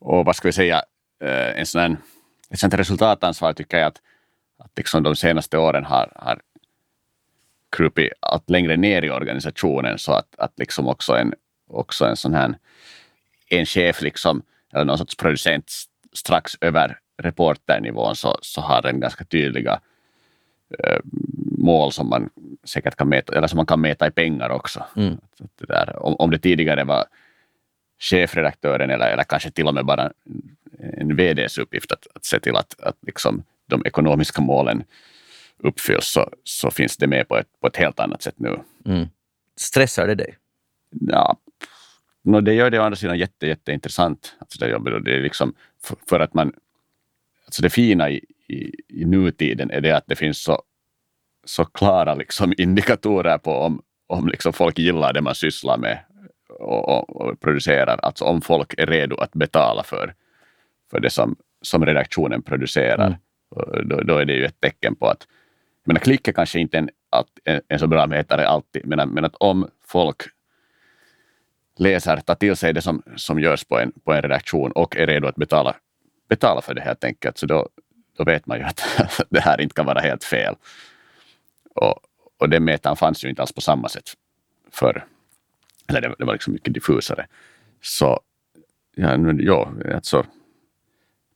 [0.00, 0.82] och vad ska vi säga,
[1.24, 1.96] eh, en sån här,
[2.50, 4.00] ett sånt resultatansvar tycker jag att,
[4.58, 6.40] att liksom de senaste åren har, har
[7.76, 11.34] krupit allt längre ner i organisationen så att, att liksom också en,
[11.68, 12.54] också en sån här
[13.48, 15.72] en chef liksom, eller någon sorts producent
[16.12, 19.80] strax över reporternivån så, så har den ganska tydliga
[20.78, 20.98] eh,
[21.58, 22.30] mål som man
[22.64, 24.84] säkert kan mäta, eller som man kan mäta i pengar också.
[24.96, 25.16] Mm.
[25.58, 27.04] Det där, om, om det tidigare var
[27.98, 30.12] chefredaktören eller, eller kanske till och med bara
[30.78, 34.84] en VDs uppgift att, att se till att, att liksom de ekonomiska målen
[35.58, 38.60] uppfylls så, så finns det med på ett, på ett helt annat sätt nu.
[38.84, 39.08] Mm.
[39.56, 40.36] Stressar det dig?
[40.90, 41.36] Ja,
[42.22, 44.36] no, det gör det å andra sidan jätte, jätteintressant.
[44.38, 46.52] Alltså det, jobbet, det är liksom för, för att man
[47.52, 50.62] Alltså det fina i, i, i nutiden är det att det finns så,
[51.44, 55.98] så klara liksom indikatorer på om, om liksom folk gillar det man sysslar med
[56.48, 57.98] och, och, och, producerar.
[58.02, 60.14] Alltså om folk är redo att betala för,
[60.90, 63.06] för det som, som redaktionen producerar.
[63.06, 63.88] Mm.
[63.88, 65.26] Då, då, är det ju ett tecken på att
[65.84, 66.90] men klick är kanske inte en,
[67.44, 70.22] en, en så bra mätare alltid, men, men att om folk
[71.78, 75.06] läser, tar till sig det som, som görs på en, på en redaktion och är
[75.06, 75.76] redo att betala
[76.32, 77.38] betala för det helt enkelt.
[77.38, 77.68] Så då,
[78.16, 78.82] då vet man ju att
[79.30, 80.54] det här inte kan vara helt fel.
[81.74, 82.00] Och,
[82.38, 84.10] och den mätaren fanns ju inte alls på samma sätt
[84.70, 85.06] förr.
[85.88, 87.26] Eller det, det var liksom mycket diffusare.
[87.80, 88.20] Så
[88.94, 90.26] ja, nu, ja, alltså,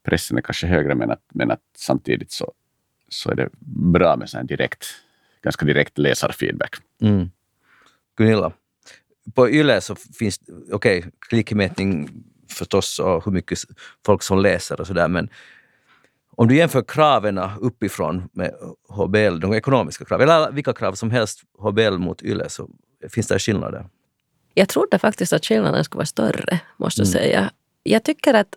[0.03, 2.53] pressen är kanske högre men att, men att samtidigt så,
[3.09, 3.49] så är det
[3.93, 4.87] bra med sån direkt,
[5.43, 6.75] ganska direkt läsarfeedback.
[7.03, 7.31] Mm.
[8.17, 8.53] Gunilla,
[9.35, 10.41] på YLE så finns,
[10.73, 12.09] okej, okay, klickmätning
[12.49, 13.59] förstås och hur mycket
[14.07, 15.09] folk som läser och sådär.
[15.09, 15.29] Men
[16.31, 18.55] om du jämför kraven uppifrån med
[18.89, 22.71] HBL, de ekonomiska krav, eller vilka krav som helst, HBL mot YLE, så
[23.09, 23.87] finns det skillnader?
[24.55, 27.21] Jag trodde faktiskt att skillnaden skulle vara större, måste jag mm.
[27.21, 27.51] säga.
[27.83, 28.55] Jag tycker att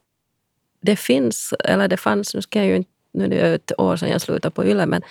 [0.82, 3.96] det finns, eller det fanns, nu ska jag ju inte nu är det ett år
[3.96, 5.02] sedan jag slutade på YLE, men,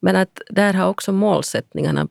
[0.00, 2.08] men att där har också målsättningarna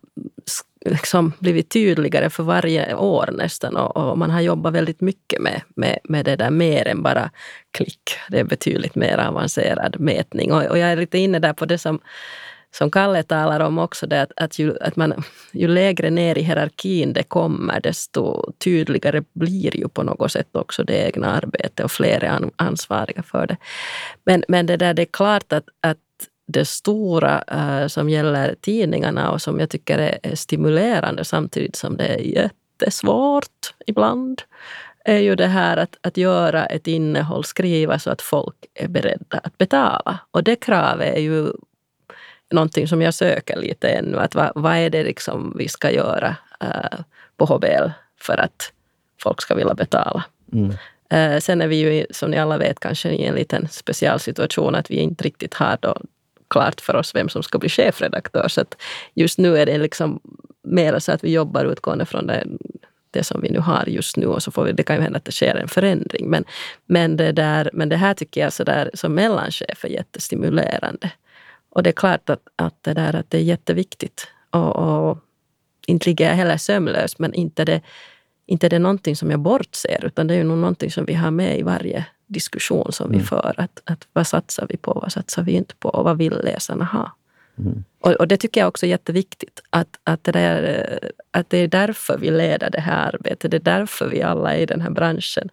[0.86, 5.62] liksom blivit tydligare för varje år nästan och, och, man har jobbat väldigt mycket med,
[5.76, 7.32] med, med det där mer än bara
[7.72, 8.10] klick.
[8.30, 11.78] Det är betydligt mer avancerad mätning och, och jag är lite inne där på det
[11.78, 12.00] som
[12.76, 16.42] som Kalle talar om också, det att, att, ju, att man, ju lägre ner i
[16.42, 21.92] hierarkin det kommer, desto tydligare blir ju på något sätt också det egna arbetet och
[21.92, 23.58] fler är ansvariga för det.
[24.26, 25.98] Men, men det där det är klart att, att
[26.46, 31.98] det stora uh, som gäller tidningarna och som jag tycker är, är stimulerande samtidigt som
[31.98, 34.42] det är jättesvårt ibland
[35.06, 39.38] är ju det här att, att göra ett innehåll, skriva så att folk är beredda
[39.44, 40.20] att betala.
[40.32, 41.52] Och det kravet är ju
[42.52, 44.18] någonting som jag söker lite ännu.
[44.18, 47.00] Att vad, vad är det liksom vi ska göra uh,
[47.38, 47.90] på HBL
[48.20, 48.72] för att
[49.22, 50.24] folk ska vilja betala?
[50.54, 50.70] Mm.
[51.14, 54.92] Uh, sen är vi ju, som ni alla vet, kanske i en liten specialsituation att
[54.92, 55.98] vi inte riktigt har då
[56.48, 58.48] klart för oss vem som ska bli chefredaktör.
[58.48, 58.82] Så att
[59.14, 60.20] just nu är det liksom
[60.64, 62.48] mer så att vi jobbar utgående från det,
[63.12, 65.18] det som vi nu har just nu och så får vi, det kan ju hända
[65.18, 66.30] att det sker en förändring.
[66.30, 66.46] Men,
[66.86, 71.12] men, det, där, men det här tycker jag så där, som mellanchef är jättestimulerande.
[71.70, 74.28] Och det är klart att, att, det, där, att det är jätteviktigt.
[74.50, 75.18] Och, och
[75.88, 77.82] inte ligger jag heller sömnlös, men inte det,
[78.46, 81.14] inte det är någonting som jag bortser, utan det är ju nog någonting som vi
[81.14, 83.56] har med i varje diskussion som vi för.
[83.58, 86.86] Att, att vad satsar vi på, vad satsar vi inte på och vad vill läsarna
[86.86, 87.16] ha?
[87.60, 87.84] Mm.
[88.00, 89.62] Och, och, det tycker jag också är jätteviktigt.
[89.70, 91.00] Att, att, det där,
[91.32, 93.52] att det är därför vi leder det här arbetet.
[93.52, 95.50] Det är därför vi alla är i den här branschen.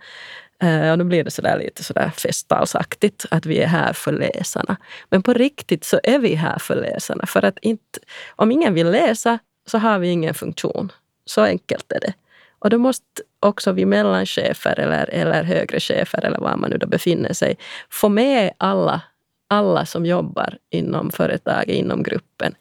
[0.64, 4.76] Uh, och nu blir det sådär lite sådär festtalsaktigt att vi är här för läsarna.
[5.10, 7.26] Men på riktigt så är vi här för läsarna.
[7.26, 7.98] För att inte,
[8.36, 10.92] om ingen vill läsa så har vi ingen funktion.
[11.24, 12.12] Så enkelt är det.
[12.60, 16.86] Och då måste också vi mellanchefer eller, eller högre chefer eller var man nu då
[16.86, 17.58] befinner sig
[17.90, 19.02] få med alla,
[19.48, 22.54] alla som jobbar inom företaget, inom gruppen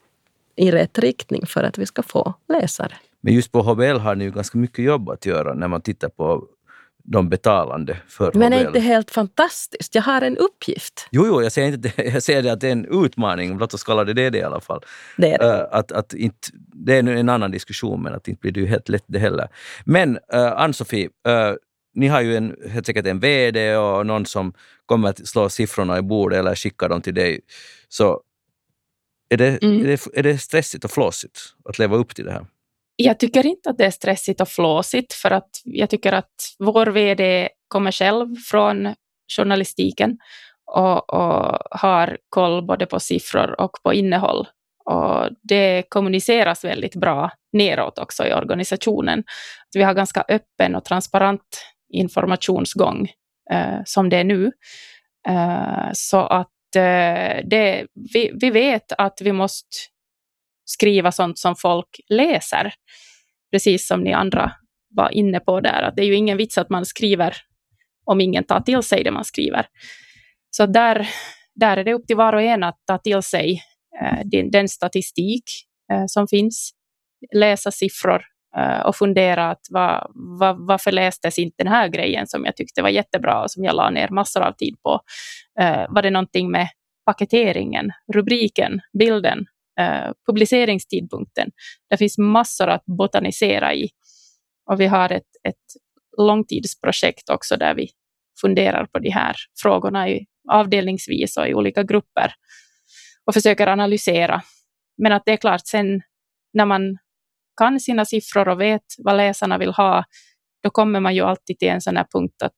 [0.55, 2.93] i rätt riktning för att vi ska få läsare.
[3.21, 6.09] Men just på HBL har ni ju ganska mycket jobb att göra när man tittar
[6.09, 6.47] på
[7.11, 9.95] de betalande för Men är inte helt fantastiskt?
[9.95, 11.07] Jag har en uppgift.
[11.11, 12.03] Jo, jo jag säger inte det.
[12.03, 14.61] Jag säger det att det är en utmaning, låt oss kalla det det, i alla
[14.61, 14.81] fall.
[15.17, 15.45] Det är det.
[15.45, 18.89] Uh, att, att inte, det är en annan diskussion, men att inte blir det helt
[18.89, 19.47] lätt det heller.
[19.85, 21.55] Men uh, Ann-Sofie, uh,
[21.95, 24.53] ni har ju en, helt säkert en VD och någon som
[24.85, 27.39] kommer att slå siffrorna i bordet eller skicka dem till dig.
[27.89, 28.21] Så
[29.29, 29.81] är det, mm.
[29.81, 32.45] är det, är det stressigt och flåsigt att leva upp till det här?
[33.01, 36.85] Jag tycker inte att det är stressigt och flåsigt för att jag tycker att vår
[36.87, 38.95] VD kommer själv från
[39.37, 40.17] journalistiken
[40.75, 44.47] och, och har koll både på siffror och på innehåll.
[44.85, 49.23] Och det kommuniceras väldigt bra neråt också i organisationen.
[49.75, 53.09] Vi har ganska öppen och transparent informationsgång
[53.51, 54.51] eh, som det är nu.
[55.27, 59.77] Eh, så att eh, det, vi, vi vet att vi måste
[60.69, 62.73] skriva sånt som folk läser.
[63.51, 64.51] Precis som ni andra
[64.95, 67.35] var inne på där, att det är ju ingen vits att man skriver
[68.05, 69.65] om ingen tar till sig det man skriver.
[70.49, 71.09] Så där,
[71.55, 73.63] där är det upp till var och en att ta till sig
[74.01, 75.43] eh, den, den, statistik
[75.91, 76.71] eh, som finns,
[77.35, 78.21] läsa siffror
[78.57, 80.07] eh, och fundera att va,
[80.39, 83.75] va, varför lästes inte den här grejen som jag tyckte var jättebra och som jag
[83.75, 85.01] la ner massor av tid på.
[85.59, 86.67] Eh, var det någonting med
[87.05, 89.45] paketeringen, rubriken, bilden,
[89.79, 91.51] eh, publiceringstidpunkten.
[91.89, 93.89] Det finns massor att botanisera i.
[94.71, 95.55] Och vi har ett, ett
[96.17, 97.89] långtidsprojekt också där vi
[98.41, 102.33] funderar på de här frågorna i, avdelningsvis och i olika grupper
[103.25, 104.41] och försöker analysera.
[104.97, 106.01] Men att det är klart, sen
[106.53, 106.97] när man
[107.57, 110.03] kan sina siffror och vet vad läsarna vill ha,
[110.63, 112.55] då kommer man ju alltid till en sån här punkt att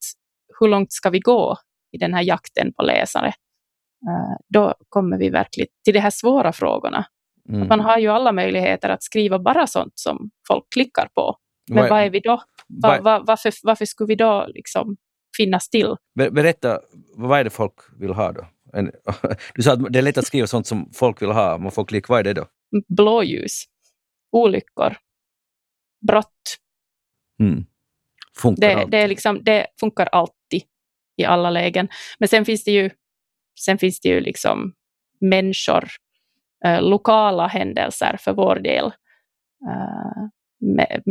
[0.60, 1.56] hur långt ska vi gå
[1.92, 3.32] i den här jakten på läsare?
[4.08, 7.06] Eh, då kommer vi verkligen till de här svåra frågorna.
[7.48, 7.68] Mm.
[7.68, 11.36] Man har ju alla möjligheter att skriva bara sånt som folk klickar på.
[11.70, 12.42] Men vad, är vi då?
[12.82, 14.96] Va, va, varför, varför skulle vi då liksom
[15.36, 15.96] finnas till?
[16.14, 16.80] Berätta,
[17.16, 18.46] vad är det folk vill ha då?
[19.54, 21.84] Du sa att det är lätt att skriva sånt som folk vill ha, man får
[21.84, 22.06] klicka.
[22.08, 22.46] Vad är det då?
[22.88, 23.64] Blåljus,
[24.32, 24.96] olyckor,
[26.06, 26.58] brott.
[27.40, 27.64] Mm.
[28.36, 30.62] Funkar det, det, är liksom, det funkar alltid
[31.16, 31.88] i alla lägen.
[32.18, 32.90] Men sen finns det ju
[33.60, 34.74] Sen finns det ju liksom
[35.20, 35.88] människor,
[36.64, 38.86] eh, lokala händelser för vår del.
[39.66, 40.28] Eh,
[40.60, 41.02] med,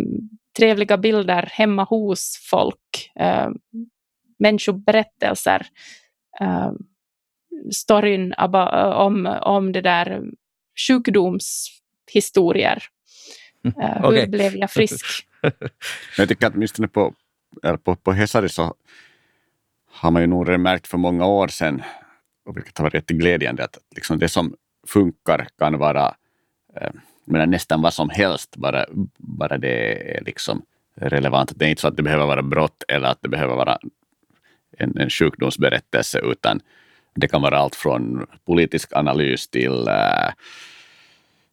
[0.58, 3.50] trevliga bilder hemma hos folk, eh,
[4.40, 5.68] människoberättelser,
[6.42, 6.72] eh,
[7.74, 10.22] storyn om, om det där
[10.88, 12.84] sjukdomshistorier.
[13.66, 14.28] Uh, hur okay.
[14.28, 15.06] blev jag frisk?
[16.18, 17.14] jag tycker att åtminstone på,
[17.84, 18.76] på, på Hesari så
[19.92, 21.84] har man ju nog märkt för många år sedan
[22.56, 24.56] vilket har varit jätteglädjande, att liksom det som
[24.88, 26.16] funkar kan vara
[26.76, 26.92] eh,
[27.26, 28.86] menar, nästan vad som helst, bara,
[29.18, 30.66] bara det är liksom
[30.96, 31.52] relevant.
[31.56, 33.78] Det är inte så att det behöver vara brott eller att det behöver vara
[34.78, 36.62] en, en sjukdomsberättelse, utan
[37.16, 40.34] det kan vara allt från politisk analys till äh,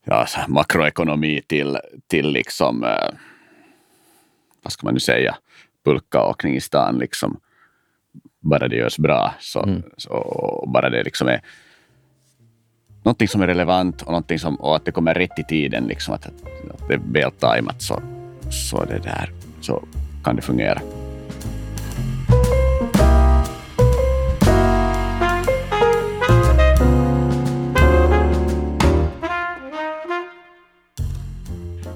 [0.05, 3.09] ja, makroekonomi till, till liksom, äh,
[4.62, 5.36] vad ska man nu säga,
[5.84, 6.99] pulkaåkning i stan.
[6.99, 7.41] Liksom
[8.41, 9.34] bara det görs bra.
[9.41, 9.82] Så, mm.
[9.97, 11.41] så bara det liksom är
[13.03, 16.14] någonting som är relevant och, någonting som, och att det kommer rätt i tiden, liksom,
[16.14, 18.03] att, att det är väl tajmat, så,
[18.51, 19.84] så, det där, så
[20.24, 20.80] kan det fungera.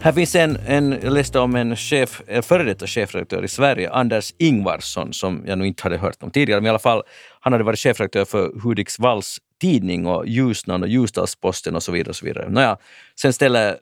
[0.05, 4.34] Här finns en, en, jag läste om en chef, före detta chefredaktör i Sverige, Anders
[4.38, 7.03] Ingvarsson, som jag nog inte hade hört om tidigare, men i alla fall,
[7.40, 12.11] han hade varit chefredaktör för Hudiksvalls tidning och Ljusnan och Ljusdalsposten och så vidare.
[12.11, 12.48] Och så vidare.
[12.48, 12.76] Nåja,
[13.20, 13.76] sen ställer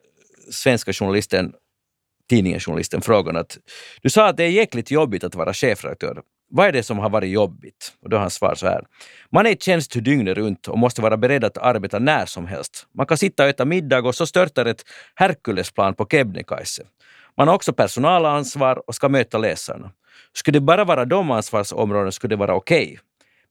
[0.51, 1.53] svenska journalisten,
[2.29, 3.59] tidningen journalisten frågan att
[4.03, 6.23] du sa att det är jäkligt jobbigt att vara chefredaktör.
[6.51, 7.93] Vad är det som har varit jobbigt?
[8.03, 8.85] Och då har han svar så här.
[9.33, 12.87] Man är i tjänst dygnet runt och måste vara beredd att arbeta när som helst.
[12.95, 14.85] Man kan sitta och äta middag och så störtar ett
[15.15, 16.83] Herkulesplan på Kebnekaise.
[17.37, 19.91] Man har också personalansvar och ska möta läsarna.
[20.33, 22.85] Skulle det bara vara de ansvarsområdena skulle det vara okej.
[22.85, 22.99] Okay.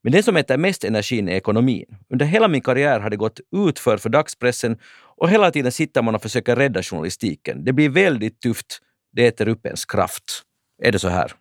[0.03, 1.85] Men det som äter mest energin är ekonomin.
[2.09, 4.77] Under hela min karriär har det gått utför för dagspressen
[5.17, 7.63] och hela tiden sitter man och försöker rädda journalistiken.
[7.65, 8.79] Det blir väldigt tufft.
[9.11, 10.43] Det äter upp ens kraft.
[10.83, 11.31] Är det så här?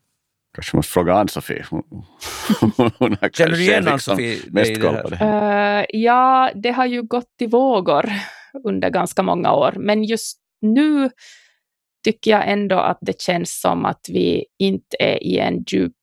[0.59, 1.65] Kanske måste fråga Ann-Sofie.
[3.33, 4.31] Känner du igen Ann-Sofie?
[4.31, 5.25] Liksom mest koll på det.
[5.25, 8.11] Uh, ja, det har ju gått i vågor
[8.65, 9.75] under ganska många år.
[9.77, 11.11] Men just nu
[12.05, 15.95] tycker jag ändå att det känns som att vi inte är i en djup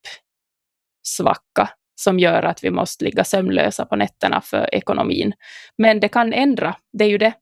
[1.07, 5.33] svacka som gör att vi måste ligga sömnlösa på nätterna för ekonomin.
[5.77, 7.33] Men det kan ändra, det är ju det.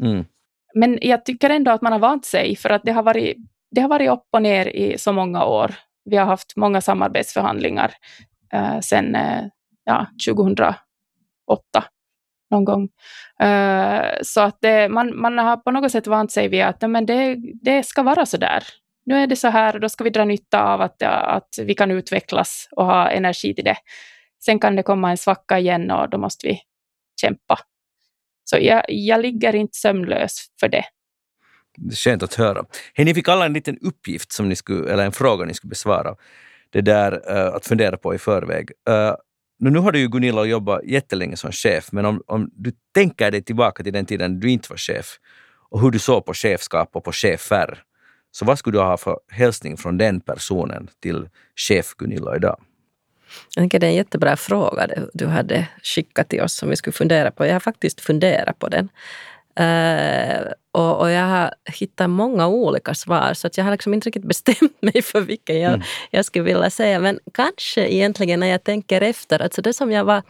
[0.00, 0.24] Mm.
[0.74, 3.36] Men jag tycker ändå att man har vant sig, för att det har varit,
[3.70, 5.74] det har varit upp och ner i så många år.
[6.04, 7.94] Vi har haft många samarbetsförhandlingar
[8.52, 9.44] eh, sedan eh,
[9.84, 10.74] ja, 2008
[12.50, 12.88] någon gång.
[13.42, 17.06] Uh, så att det, man, man har på något sätt vant sig vid att men
[17.06, 18.64] det, det ska vara så där.
[19.06, 21.74] Nu är det så här och då ska vi dra nytta av att, att vi
[21.74, 23.76] kan utvecklas och ha energi till det.
[24.44, 26.60] Sen kan det komma en svacka igen och då måste vi
[27.20, 27.58] kämpa.
[28.44, 30.84] Så jag, jag ligger inte sömnlös för det.
[31.92, 32.64] Skönt att höra.
[32.94, 35.68] Hey, ni fick alla en liten uppgift, som ni skulle, eller en fråga ni skulle
[35.68, 36.16] besvara.
[36.70, 38.70] Det där uh, att fundera på i förväg.
[38.88, 39.14] Uh,
[39.58, 43.42] nu har du ju Gunilla jobbat jättelänge som chef, men om, om du tänker dig
[43.42, 45.18] tillbaka till den tiden du inte var chef
[45.70, 47.82] och hur du såg på chefskap och på chefer,
[48.30, 51.28] så vad skulle du ha för hälsning från den personen till
[51.68, 52.60] chef Gunilla idag?
[53.54, 56.92] Jag tänker det är en jättebra fråga du hade skickat till oss som vi skulle
[56.92, 57.46] fundera på.
[57.46, 58.88] Jag har faktiskt funderat på den.
[59.60, 64.06] Uh, och, och, jag har hittat många olika svar så att jag har liksom inte
[64.06, 65.86] riktigt bestämt mig för vilken jag, mm.
[66.10, 66.98] jag skulle vilja säga.
[66.98, 70.22] Men kanske egentligen när jag tänker efter, alltså det som jag var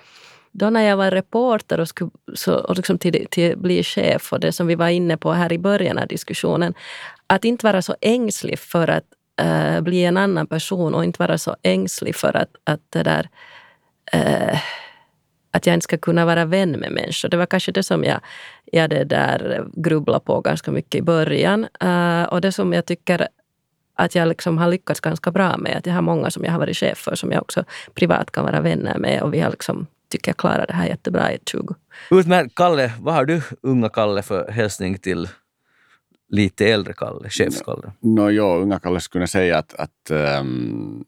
[0.53, 4.41] då när jag var reporter och, skulle, så, och liksom till, till bli chef och
[4.41, 6.75] det som vi var inne på här i början av diskussionen,
[7.27, 9.05] att inte vara så ängslig för att
[9.43, 13.29] uh, bli en annan person och inte vara så ängslig för att, att det där
[14.15, 14.59] uh,
[15.51, 17.29] att jag inte ska kunna vara vän med människor.
[17.29, 18.21] Det var kanske det som jag,
[18.65, 21.67] jag det där grubblade på ganska mycket i början.
[21.85, 23.29] Uh, och det som jag tycker
[23.95, 26.59] att jag liksom har lyckats ganska bra med, att jag har många som jag har
[26.59, 29.87] varit chef för som jag också privat kan vara vänner med och vi har liksom
[30.09, 31.75] tycker jag klarar det här jättebra i 20.
[32.11, 32.55] Utmärkt.
[32.55, 35.29] Kalle, vad har du, unga Kalle, för hälsning till
[36.29, 37.93] lite äldre Kalle, chefskalle?
[38.01, 41.05] No, no, ja, unga Kalle skulle säga att, att um,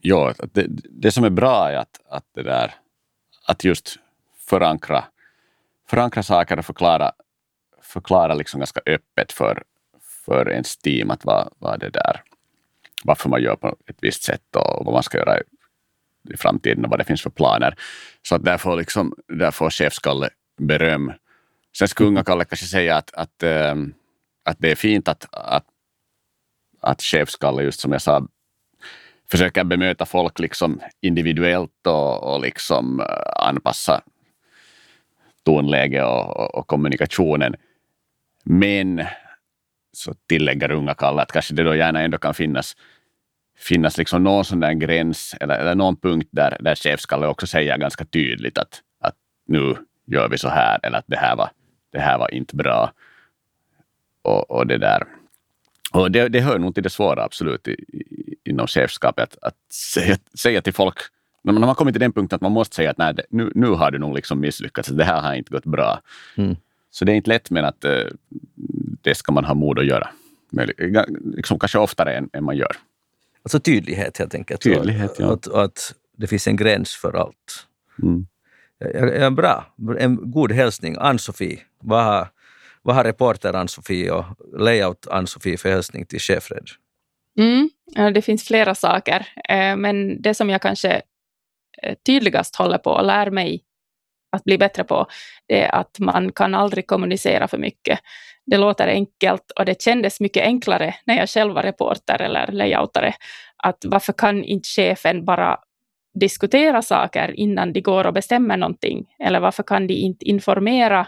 [0.00, 2.74] ja, det, det som är bra är att, att det där
[3.46, 3.96] att just
[4.48, 5.04] förankra,
[5.88, 7.12] förankra saker och förklara,
[7.82, 9.62] förklara liksom ganska öppet för,
[10.26, 12.22] för ens team att vad, vad det där,
[13.04, 15.42] varför man gör på ett visst sätt och vad man ska göra i,
[16.32, 17.74] i framtiden och vad det finns för planer.
[18.22, 20.28] Så att där får, liksom, där får chefskalle
[20.58, 21.12] beröm.
[21.78, 23.74] Sen skulle unga Kalle kanske säga att, att, eh,
[24.44, 25.64] att det är fint att, att,
[26.80, 28.28] att chefskalle, just som jag sa,
[29.30, 34.00] försöker bemöta folk liksom individuellt och, och liksom eh, anpassa
[35.44, 37.54] tonläge och, och, och, kommunikationen.
[38.44, 39.04] Men
[39.92, 42.76] så tillägger unga Kalle att kanske det då gärna ändå kan finnas,
[43.58, 47.78] finnas liksom någon sån där gräns eller, eller någon punkt där, där chefskalle också säger
[47.78, 49.14] ganska tydligt att, att
[49.46, 51.50] nu gör vi så här eller att det här var,
[51.92, 52.92] det här var inte bra.
[54.22, 55.15] Och, och det där.
[55.96, 57.76] Och det, det hör nog till det svåra absolut i,
[58.44, 60.98] inom chefskapet att, att säga, säga till folk
[61.42, 63.66] när man har kommit till den punkten att man måste säga att nej, nu, nu
[63.66, 66.00] har du nog liksom misslyckats, det här har inte gått bra.
[66.36, 66.56] Mm.
[66.90, 68.06] Så det är inte lätt, men att uh,
[69.02, 70.08] det ska man ha mod att göra.
[70.50, 70.70] Men,
[71.36, 72.76] liksom, kanske oftare än, än man gör.
[73.42, 74.60] Alltså tydlighet helt enkelt.
[74.60, 75.26] Tydlighet, ja.
[75.26, 77.66] Och, att det finns en gräns för allt.
[78.02, 78.26] Mm.
[79.18, 80.96] Ja, bra, en god hälsning.
[80.98, 82.28] Ann-Sofie, vad har,
[82.86, 84.24] vad har reporter Ann-Sofie och
[84.58, 86.68] layout Ann-Sofie för hälsning till chefred?
[87.38, 87.70] Mm,
[88.14, 91.02] det finns flera saker, eh, men det som jag kanske
[91.82, 93.62] eh, tydligast håller på och lär mig
[94.32, 95.06] att bli bättre på,
[95.48, 97.98] det är att man kan aldrig kommunicera för mycket.
[98.46, 103.14] Det låter enkelt och det kändes mycket enklare när jag själv var reporter eller layoutare.
[103.56, 105.58] Att varför kan inte chefen bara
[106.20, 109.06] diskutera saker innan de går och bestämmer någonting?
[109.18, 111.06] Eller varför kan de inte informera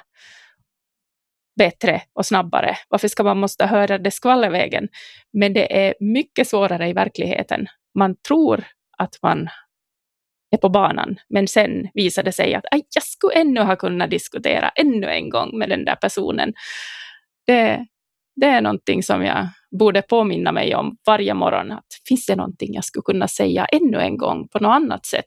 [1.59, 2.77] bättre och snabbare.
[2.89, 4.89] Varför ska man måste höra det skvallervägen?
[5.33, 7.67] Men det är mycket svårare i verkligheten.
[7.99, 8.65] Man tror
[8.99, 9.49] att man
[10.51, 14.69] är på banan, men sen visar det sig att jag skulle ännu ha kunnat diskutera
[14.69, 16.53] ännu en gång med den där personen.
[17.47, 17.87] Det,
[18.37, 19.49] det är någonting som jag
[19.79, 21.73] borde påminna mig om varje morgon.
[21.73, 25.25] Att finns det någonting jag skulle kunna säga ännu en gång på något annat sätt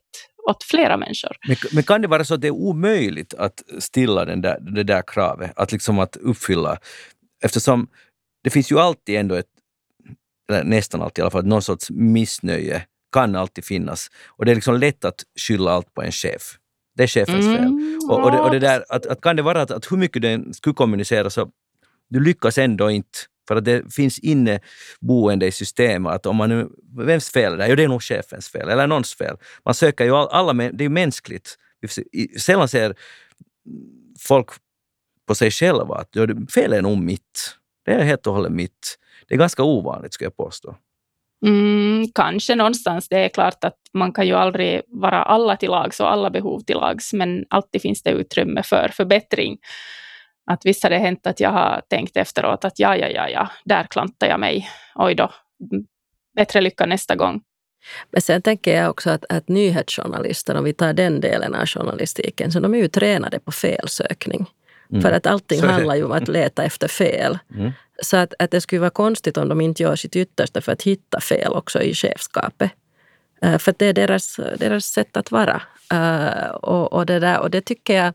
[0.50, 1.36] åt flera människor.
[1.48, 4.82] Men, men, kan det vara så att det är omöjligt att stilla den där, det
[4.82, 6.78] där kravet, att liksom att uppfylla?
[7.44, 7.88] Eftersom
[8.44, 9.46] det finns ju alltid ändå ett
[10.48, 14.10] eller nästan alltid i alla fall, någon sorts missnöje kan alltid finnas.
[14.28, 16.58] Och det är liksom lätt att skylla allt på en chef.
[16.96, 17.56] Det är chefens fel.
[17.56, 19.96] Mm, Och, och, det, och det där, att, att kan det vara att, att hur
[19.96, 21.50] mycket den skulle kommunicera så
[22.08, 23.18] du lyckas ändå inte
[23.52, 27.68] för att det finns inneboende i systemet att om man nu, vems fel är det?
[27.68, 29.36] Jo, det är nog chefens fel eller någons fel.
[29.64, 31.58] Man söker ju all, alla, men det är ju mänskligt.
[31.80, 32.94] Vi Sällan ser
[34.18, 34.48] folk
[35.26, 37.56] på sig själva att ja, fel är nog mitt.
[37.84, 38.98] Det är helt och hållet mitt.
[39.28, 40.76] Det är ganska ovanligt skulle jag påstå.
[41.46, 43.08] Mm, kanske någonstans.
[43.08, 46.60] Det är klart att man kan ju aldrig vara alla till lags och alla behov
[46.60, 49.58] till lags, men alltid finns det utrymme för förbättring.
[50.46, 53.50] Att visst har det hänt att jag har tänkt efteråt att ja, ja, ja, ja,
[53.64, 54.68] där klantade jag mig.
[54.94, 55.32] Oj då,
[55.62, 55.86] Mm,
[56.36, 57.42] bättre lycka nästa gång.
[58.10, 62.52] Men sen tänker jag också att, att nyhetsjournalister, om vi tar den delen av journalistiken,
[62.52, 64.46] så de är ju tränade på felsökning.
[64.90, 65.02] Mm.
[65.02, 67.38] För att allting Så handlar ju om att leta efter fel.
[67.54, 67.72] Mm.
[68.02, 70.82] Så att, att det skulle vara konstigt om de inte gör sitt yttersta för att
[70.82, 72.70] hitta fel också i chefskapet.
[73.42, 75.62] Eh, för det är deras, deras sätt att vara.
[75.92, 78.14] Eh, och, och, det där, och det tycker jag,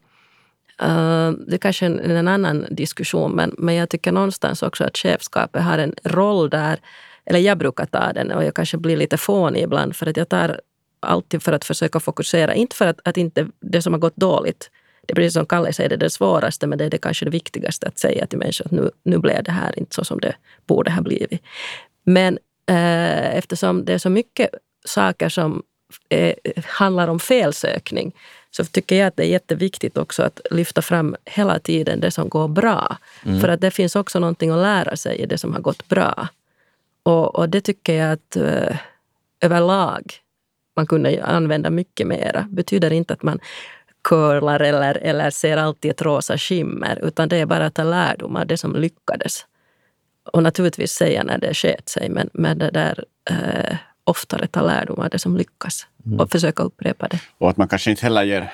[0.81, 4.83] Eh, det det kanske är en, en annan diskussion, men, men jag tycker någonstans också
[4.83, 6.79] att chefskapet har en roll där,
[7.25, 10.29] eller jag brukar ta den och jag kanske blir lite fånig ibland för att jag
[10.29, 10.61] tar
[10.99, 14.69] alltid för att försöka fokusera, inte för att, att inte det som har gått dåligt
[15.07, 17.25] det är precis som Kalle säger, det är det svåraste, men det är det kanske
[17.25, 20.19] det viktigaste att säga till människor att nu, nu blev det här inte så som
[20.19, 21.41] det borde ha blivit.
[22.03, 22.37] Men
[22.69, 24.49] eh, eftersom det är så mycket
[24.85, 25.63] saker som
[26.09, 26.33] eh,
[26.65, 28.15] handlar om felsökning
[28.65, 32.29] så tycker jag att det är jätteviktigt också att lyfta fram hela tiden det som
[32.29, 32.97] går bra.
[33.41, 36.27] För att det finns också någonting att lära sig i det som har gått bra.
[37.03, 38.77] Och, och det tycker jag att eh,
[39.41, 40.13] överlag
[40.75, 42.47] man kunde använda mycket mera.
[42.49, 43.39] betyder inte att man
[44.03, 48.35] curlar eller, eller ser alltid ett rosa skimmer, utan det är bara att ta lärdom
[48.35, 49.45] av det som lyckades.
[50.31, 53.77] Och naturligtvis säga när det sket sig, men, men det där eh,
[54.07, 55.87] oftare ta lärdom av det som lyckas
[56.19, 57.19] och försöka upprepa det.
[57.37, 58.53] Och att man kanske inte heller ger,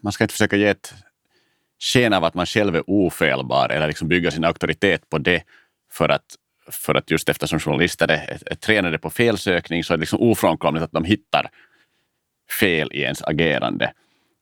[0.00, 0.94] man ska inte försöka ge ett
[1.78, 5.42] sken av att man själv är ofelbar eller liksom bygga sin auktoritet på det
[5.92, 6.24] för att,
[6.70, 10.84] för att just eftersom journalister är, är, tränade på felsökning så är det liksom ofrånkomligt
[10.84, 11.50] att de hittar
[12.60, 13.92] fel i ens agerande.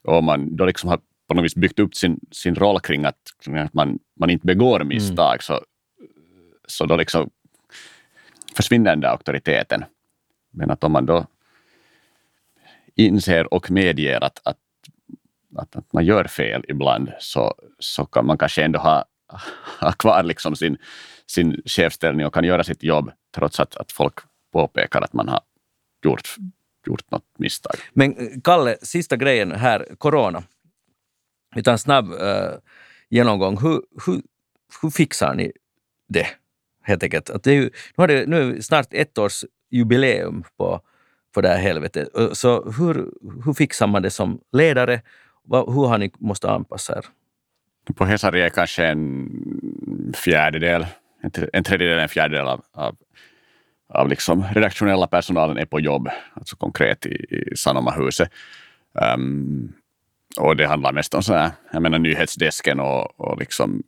[0.05, 3.05] Och om man då liksom har på något vis byggt upp sin, sin roll kring
[3.05, 5.61] att, kring att man, man inte begår misstag så,
[6.69, 7.31] så då liksom
[8.57, 9.85] försvinner den där auktoriteten.
[10.53, 11.27] Men att om man då
[12.95, 14.59] inser och medger att, att,
[15.57, 19.05] att, att man gör fel ibland så, så kan man kanske ändå ha,
[19.81, 20.77] ha kvar liksom sin,
[21.27, 24.15] sin chefställning och kan göra sitt jobb trots att, att folk
[24.53, 25.41] påpekar att man har
[26.05, 26.37] gjort,
[26.87, 27.77] gjort något misstag.
[27.93, 30.43] Men eh, Kalle, sista grejen här, corona.
[31.55, 32.53] Vi tar en snabb eh,
[33.09, 33.59] genomgång.
[33.61, 34.23] Hur, hur,
[34.83, 35.53] hur fixar ni
[36.09, 36.27] det?
[36.83, 37.31] Helt enkelt.
[37.31, 40.81] Att det är ju, nu, har det, nu är det snart ett års jubileum på,
[41.35, 42.09] på det här helvetet.
[42.33, 42.95] Så hur,
[43.45, 45.01] hur fixar man det som ledare?
[45.51, 47.05] Hur har ni måste anpassa er?
[47.95, 50.87] På Hesari är kanske en fjärdedel,
[51.53, 52.97] en tredjedel, en fjärdedel av, av,
[53.89, 58.31] av liksom redaktionella personalen är på jobb, alltså konkret i, i Sanomahuset.
[58.95, 59.73] Um, ehm,
[60.41, 63.83] och det handlar mest om så här, jag menar, nyhetsdesken och, och liksom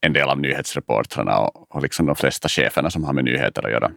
[0.00, 3.72] en del av nyhetsreportrarna och, och liksom de flesta cheferna som har med nyheter att
[3.72, 3.90] göra.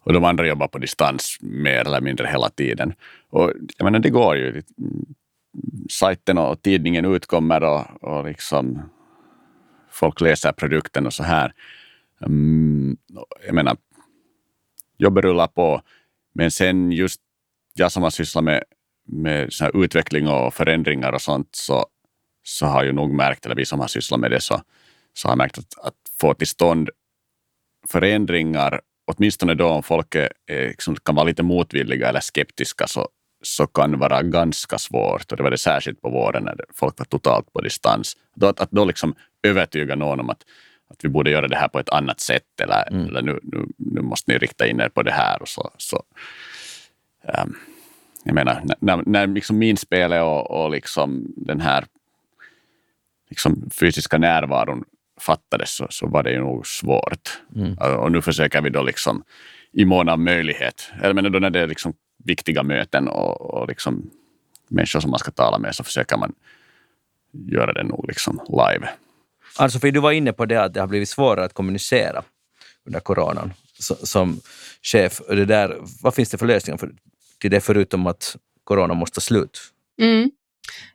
[0.00, 2.94] Och de andra jobbar på distans mer eller mindre hela tiden.
[3.30, 4.62] Och jag menar, det går ju.
[5.90, 8.82] Sajten och tidningen utkommer och, och liksom
[9.90, 11.52] folk läser produkten och så här.
[12.26, 12.96] Mm,
[13.46, 13.76] jag menar,
[14.98, 15.82] jobbet rullar på.
[16.34, 17.20] Men sen just
[17.74, 18.64] jag som har sysslat med,
[19.06, 21.86] med så här utveckling och förändringar och sånt så,
[22.42, 24.62] så har ju nog märkt, eller vi som har sysslat med det, så,
[25.14, 26.90] så har märkt att, att få till stånd
[27.88, 28.80] förändringar,
[29.16, 33.08] åtminstone då om folk är, liksom, kan vara lite motvilliga eller skeptiska, så,
[33.42, 35.30] så kan vara ganska svårt.
[35.32, 38.16] Och det var det särskilt på våren när folk var totalt på distans.
[38.34, 40.42] Då, att, att då liksom övertyga någon om att,
[40.90, 44.00] att vi borde göra det här på ett annat sätt eller, eller nu, nu, nu
[44.00, 45.42] måste ni rikta in er på det här.
[45.42, 46.02] Och så, så,
[47.24, 47.54] ehm,
[48.24, 51.84] jag menar, när- när, när liksom minspelet och, och liksom den här
[53.28, 54.84] liksom fysiska närvaron
[55.20, 57.40] fattades så, så var det ju nog svårt.
[57.80, 59.24] Och, och nu försöker vi då liksom
[59.72, 61.92] i mån av möjlighet, jag menar då när det är liksom
[62.24, 64.10] viktiga möten och, och liksom
[64.68, 66.32] människor som man ska tala med så försöker man
[67.32, 68.88] göra det nog liksom live.
[69.58, 72.22] Ann-Sofie, du var inne på det att det har blivit svårare att kommunicera
[72.86, 73.52] under coronan
[74.02, 74.40] som
[74.82, 75.20] chef.
[75.20, 76.90] Och Det där, vad finns det för lösningar för,
[77.40, 79.60] till det förutom att corona måste ta slut?
[80.00, 80.30] Mm.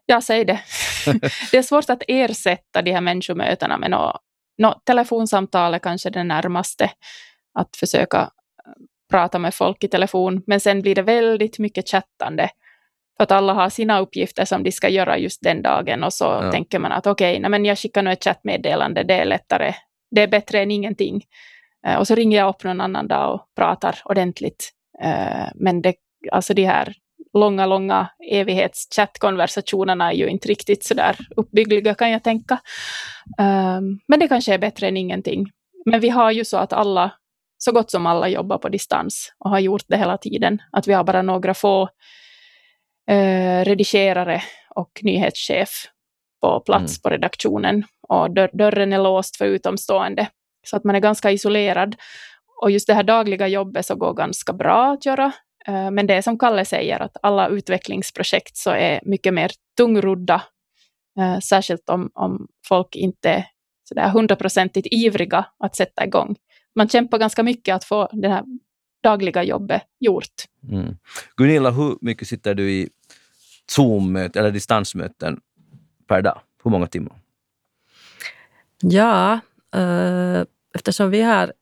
[0.06, 0.60] Jag säger det.
[1.52, 4.22] det är svårt att ersätta de här människomötena med något
[4.58, 6.92] no, telefonsamtal är kanske det närmaste,
[7.60, 8.30] att försöka eh,
[9.12, 12.50] prata med folk i telefon, men sen blir det väldigt mycket chattande.
[13.18, 16.26] För att alla har sina uppgifter som de ska göra just den dagen och så
[16.26, 16.52] ja.
[16.52, 19.74] tänker man att okej, okay, jag skickar nu ett chattmeddelande, det är lättare,
[20.12, 21.22] det är bättre än ingenting.
[21.88, 24.72] Uh, och så ringer jag upp någon annan dag och pratar ordentligt.
[25.04, 25.96] Uh, men det,
[26.32, 26.94] alltså de här
[27.40, 32.54] långa, långa evighetschattkonversationerna är ju inte riktigt så där uppbyggliga kan jag tänka.
[33.40, 35.46] Um, men det kanske är bättre än ingenting.
[35.86, 37.12] Men vi har ju så att alla,
[37.58, 40.62] så gott som alla jobbar på distans och har gjort det hela tiden.
[40.72, 41.84] Att vi har bara några få
[43.12, 44.44] uh, redigerare
[44.76, 45.70] och nyhetschef
[46.42, 47.02] på plats mm.
[47.04, 47.84] på redaktionen.
[48.08, 50.28] Och dörr, dörren är låst för utomstående.
[50.68, 51.96] Så att man är ganska isolerad.
[52.62, 55.32] Och just det här dagliga jobbet så går ganska bra att göra.
[55.68, 60.44] Eh, men det är som Kalle säger, att alla utvecklingsprojekt så är mycket mer tungrodda,
[61.20, 63.46] eh, särskilt om, om folk inte är
[63.90, 66.36] sådär hundraprocentigt ivriga att sätta igång.
[66.76, 68.44] Man kämpar ganska mycket att få det här
[69.04, 70.34] dagliga jobbet gjort.
[70.72, 70.98] Mm.
[71.38, 72.90] Gunilla, hur mycket sitter du i
[73.68, 75.40] Zoom-möten eller distansmöten
[76.08, 76.42] per dag?
[76.64, 77.16] Hur många timmar?
[78.82, 79.40] Ja,
[79.76, 80.44] eh,
[80.76, 81.54] eftersom vi har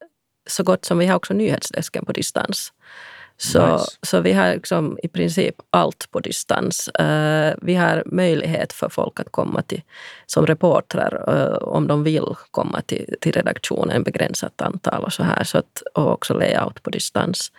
[0.48, 2.74] så gott som vi har också nyhetsdesken på distans,
[3.44, 3.98] så, nice.
[4.02, 6.90] så vi har liksom i princip allt på distans.
[7.00, 9.82] Uh, vi har möjlighet för folk att komma till,
[10.26, 15.44] som reportrar uh, om de vill komma till, till redaktionen, begränsat antal och så här.
[15.44, 17.52] Så att, och också layout på distans.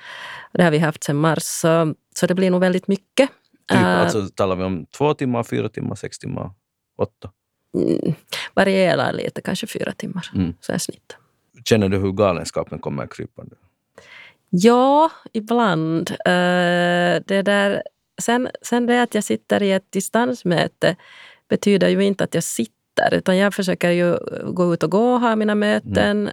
[0.53, 3.30] Det har vi haft sedan mars, så, så det blir nog väldigt mycket.
[3.68, 6.51] Typ, uh, alltså talar vi om två timmar, fyra timmar, sex timmar,
[6.99, 7.30] åtta?
[7.74, 8.14] Mm,
[8.55, 10.30] varierar lite, kanske fyra timmar.
[10.35, 10.55] Mm.
[10.61, 11.16] Så snitt.
[11.64, 13.57] Känner du hur galenskapen kommer krypande?
[14.57, 16.11] Ja, ibland.
[16.11, 17.82] Uh, det där,
[18.22, 20.96] sen, sen det att jag sitter i ett distansmöte
[21.48, 25.20] betyder ju inte att jag sitter, utan jag försöker ju gå ut och gå och
[25.20, 26.20] ha mina möten.
[26.20, 26.32] Mm.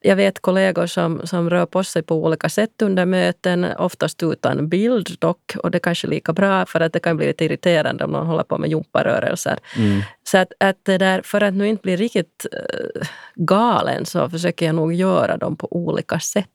[0.00, 4.68] Jag vet kollegor som, som rör på sig på olika sätt under möten, oftast utan
[4.68, 5.56] bild dock.
[5.62, 8.26] Och det är kanske lika bra för att det kan bli lite irriterande om någon
[8.26, 9.58] håller på med jumparörelser.
[9.76, 10.02] Mm.
[10.24, 14.66] Så att, att det där, för att nu inte bli riktigt uh, galen så försöker
[14.66, 16.46] jag nog göra dem på olika sätt.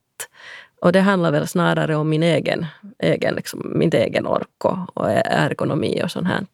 [0.81, 2.65] Och det handlar väl snarare om min egen,
[2.99, 6.45] egen, liksom, min egen ork och, ergonomi och sånt här.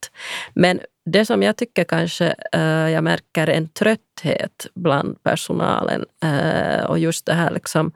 [0.54, 7.00] Men det som jag tycker kanske uh, jag märker en trötthet bland personalen uh, och
[7.00, 7.92] just det här liksom,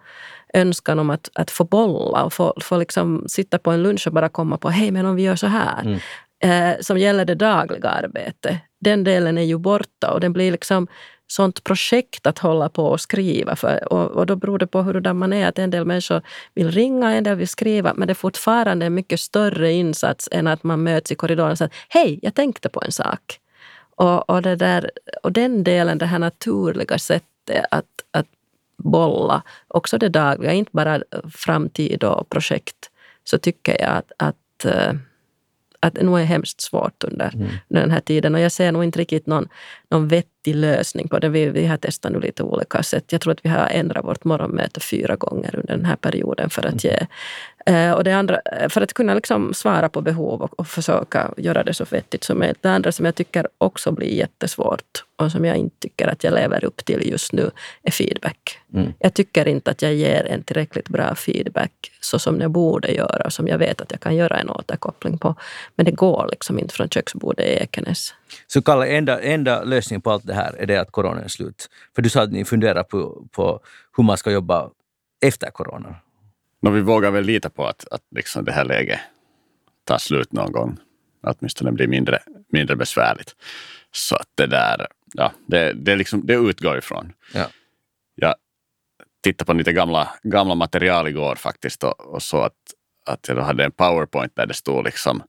[0.53, 4.13] önskan om att, att få bolla och få, få liksom sitta på en lunch och
[4.13, 5.81] bara komma på hej men om vi gör så här.
[5.81, 5.99] Mm.
[6.45, 8.57] Uh, som gäller det dagliga arbetet.
[8.79, 10.87] Den delen är ju borta och den blir liksom
[11.31, 13.55] sånt projekt att hålla på och skriva.
[13.55, 15.47] För, och, och då beror det på hur man är.
[15.47, 16.21] Att en del människor
[16.53, 17.93] vill ringa, en del vill skriva.
[17.93, 21.57] Men det är fortfarande en mycket större insats än att man möts i korridoren och
[21.57, 23.39] säger hej, jag tänkte på en sak.
[23.95, 24.91] Och, och, det där,
[25.23, 28.27] och den delen, det här naturliga sättet att, att
[28.77, 31.03] bolla, också det dagliga, inte bara
[31.33, 32.89] framtid och projekt,
[33.23, 34.93] så tycker jag att, att eh,
[35.81, 37.47] att nog är hemskt svårt under, mm.
[37.67, 38.35] den här tiden.
[38.35, 39.47] Och jag ser nog inte riktigt någon,
[39.89, 41.29] någon vettig lösning på det.
[41.29, 43.05] Vi, vi har testat nu lite olika sätt.
[43.11, 46.65] Jag tror att vi har ändrat vårt morgonmöte fyra gånger under den här perioden för
[46.65, 46.95] att mm.
[46.95, 47.07] ge
[47.95, 51.73] och det andra, för att kunna liksom svara på behov och, och, försöka göra det
[51.73, 52.61] så vettigt som möjligt.
[52.61, 56.33] Det andra som jag tycker också blir jättesvårt och som jag inte tycker att jag
[56.33, 57.51] lever upp till just nu
[57.83, 58.59] är feedback.
[58.73, 58.93] Mm.
[58.99, 63.23] Jag tycker inte att jag ger en tillräckligt bra feedback så som jag borde göra
[63.25, 65.35] och som jag vet att jag kan göra en återkoppling på.
[65.75, 68.13] Men det går liksom inte från köksbordet i Ekenäs.
[68.47, 71.69] Så Kalle, enda, enda lösningen på allt det här är det att corona är slut?
[71.95, 73.59] För du sa att ni funderar på, på
[73.97, 74.69] hur man ska jobba
[75.21, 75.95] efter corona.
[76.61, 78.99] No, vi vågar väl lita på att, att liksom det här läget
[79.83, 80.77] tar slut någon gång.
[81.23, 83.35] Att åtminstone blir mindre, mindre besvärligt.
[83.91, 87.13] Så att det där, ja, det, det, liksom, det utgår ifrån.
[87.33, 87.45] Ja.
[88.15, 88.35] Jag
[89.23, 92.53] tittade på lite gamla, gamla material igår faktiskt och, och så att,
[93.05, 95.23] att jag hade en powerpoint där det stod liksom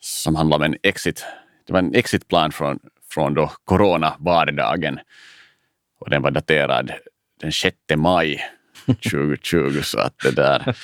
[0.00, 1.24] som handlade om en exit,
[1.66, 2.78] det var en exitplan från,
[3.10, 5.00] från då corona-vardagen.
[6.00, 6.92] Och den var daterad
[7.40, 8.44] den 6 maj
[8.94, 9.80] 2020.
[9.82, 10.76] Så att det där,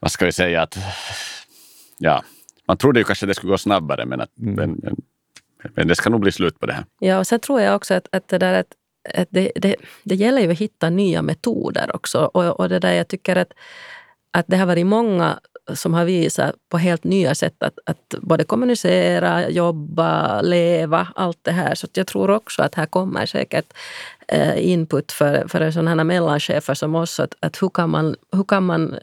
[0.00, 0.78] vad ska vi säga, att
[1.98, 2.24] ja,
[2.68, 4.54] man trodde ju kanske det skulle gå snabbare men, att, mm.
[4.54, 4.96] men, men,
[5.74, 6.84] men, det ska nog bli slut på det här.
[6.98, 8.72] Ja, och sen tror jag också att, att det där att,
[9.14, 12.18] att det, det, det gäller ju att hitta nya metoder också.
[12.18, 13.52] Och, och det där jag tycker att,
[14.30, 15.40] att det har varit många
[15.74, 21.52] som har visat på helt nya sätt att, att både kommunicera, jobba, leva, allt det
[21.52, 21.74] här.
[21.74, 23.72] Så jag tror också att här kommer säkert
[24.28, 27.20] eh, input för, för sådana här mellanchefer som oss.
[27.20, 28.98] Att, att hur, kan man, hur kan man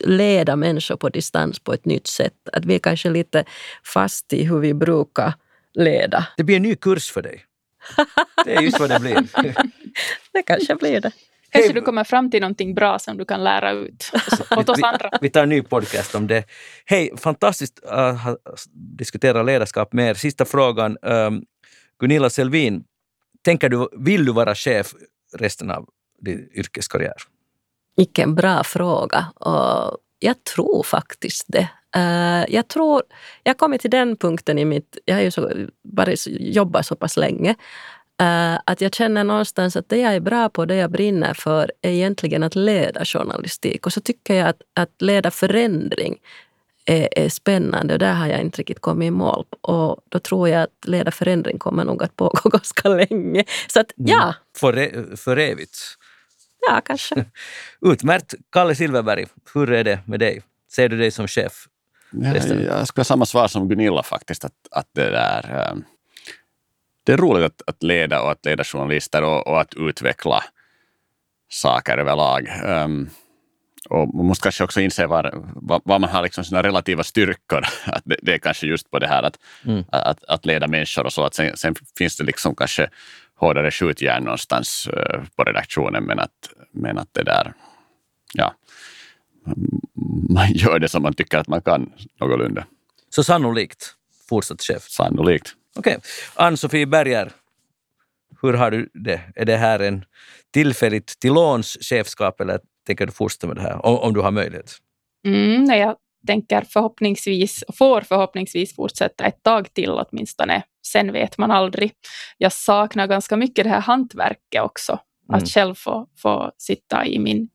[0.00, 2.34] leda människor på distans på ett nytt sätt?
[2.52, 3.44] Att vi är kanske lite
[3.84, 5.34] fast i hur vi brukar
[5.74, 6.26] leda.
[6.36, 7.44] Det blir en ny kurs för dig.
[8.44, 9.28] Det är just vad det blir.
[10.32, 11.12] det kanske blir det.
[11.50, 14.10] Kanske du kommer fram till någonting bra som du kan lära ut
[14.56, 15.10] åt oss andra.
[15.20, 16.44] Vi tar en ny podcast om det.
[16.84, 18.36] Hej, fantastiskt att ha
[18.72, 20.14] diskutera ledarskap med er.
[20.14, 20.96] Sista frågan.
[21.02, 21.44] Um,
[22.00, 22.84] Gunilla Selvin,
[23.44, 24.94] tänker du, vill du vara chef
[25.38, 25.88] resten av
[26.20, 27.14] din yrkeskarriär?
[27.96, 29.26] Vilken bra fråga.
[29.34, 31.68] Och jag tror faktiskt det.
[31.96, 33.02] Eh, jag tror,
[33.42, 35.50] jag har kommit till den punkten i mitt, jag har ju så,
[35.84, 37.54] bara jobbat så pass länge,
[38.20, 41.72] eh, att jag känner någonstans att det jag är bra på, det jag brinner för,
[41.82, 43.86] är egentligen att leda journalistik.
[43.86, 46.18] Och så tycker jag att, att leda förändring
[46.84, 49.44] är, är spännande och där har jag inte riktigt kommit i mål.
[49.60, 53.44] Och då tror jag att leda förändring kommer nog att pågå ganska länge.
[53.68, 55.78] Så att ja, För, för evigt.
[56.68, 57.24] ja kanske.
[57.80, 58.34] Utmärkt.
[58.52, 60.42] Kalle Silverberg, hur är det med dig?
[60.72, 61.66] Ser du dig som chef?
[62.12, 64.44] Ja, jag skulle ha samma svar som Gunilla faktiskt.
[64.44, 65.76] Att, att det, där, eh,
[67.10, 70.44] det är roligt att, att leda och att leda journalister och, och att utveckla
[71.48, 72.48] saker överlag.
[72.64, 73.10] Um,
[73.88, 77.64] och man måste kanske också inse var, var, var man har liksom sina relativa styrkor.
[77.86, 79.84] Att det, det är kanske just på det här att, Mm.
[79.92, 81.24] att, att leda människor och så.
[81.24, 82.90] Att sen, sen finns det liksom kanske
[83.34, 86.04] hårdare skjutjärn någonstans eh, på redaktionen.
[86.04, 87.52] Men att, men att det där,
[88.34, 88.54] ja,
[90.28, 92.64] man gör det som man tycker att man kan någorlunda.
[93.10, 93.94] Så sannolikt
[94.28, 94.82] fortsatt chef.
[94.82, 95.56] Sannolikt.
[95.76, 95.98] Okej.
[96.34, 97.32] Ann-Sofie Berger,
[98.42, 99.20] hur har du det?
[99.34, 100.04] Är det här en
[100.52, 104.30] tillfälligt till låns chefskap eller tänker du fortsätta med det här om, om du har
[104.30, 104.76] möjlighet?
[105.26, 105.96] Mm, nej, jag
[106.26, 110.62] tänker förhoppningsvis, och får förhoppningsvis fortsätta ett tag till åtminstone.
[110.86, 111.92] Sen vet man aldrig.
[112.38, 114.92] Jag saknar ganska mycket det här hantverket också.
[114.92, 115.42] Mm.
[115.42, 117.48] Att själv få, få sitta i min,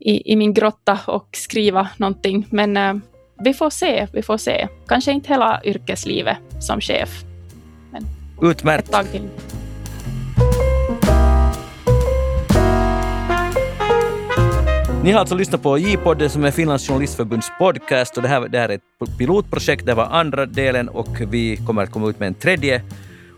[0.00, 2.46] i, i min grotta och skriva någonting.
[2.50, 2.94] Men eh,
[3.38, 4.68] vi får se, vi får se.
[4.86, 7.24] Kanske inte hela yrkeslivet som chef.
[8.42, 8.84] Utmärkt.
[8.84, 9.28] Ett tag till.
[15.04, 18.58] Ni har alltså lyssnat på J-podden som är Finlands journalistförbunds podcast och det här, det
[18.58, 22.26] här är ett pilotprojekt, det var andra delen och vi kommer att komma ut med
[22.26, 22.82] en tredje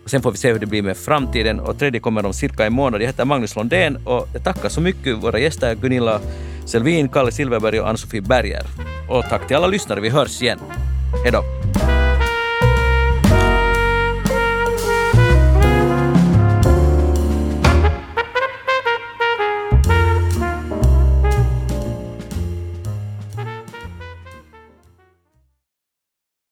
[0.07, 2.73] sen får vi se hur det blir med framtiden och tredje kommer om cirka en
[2.73, 3.03] månad.
[3.03, 6.21] Jag heter Magnus Londén och jag tackar så mycket våra gäster Gunilla
[6.65, 8.63] Selvin, Kalle Silverberg och Ann-Sofie Berger.
[9.09, 10.59] Och tack till alla lyssnare, vi hörs igen.
[11.25, 11.43] Hej då!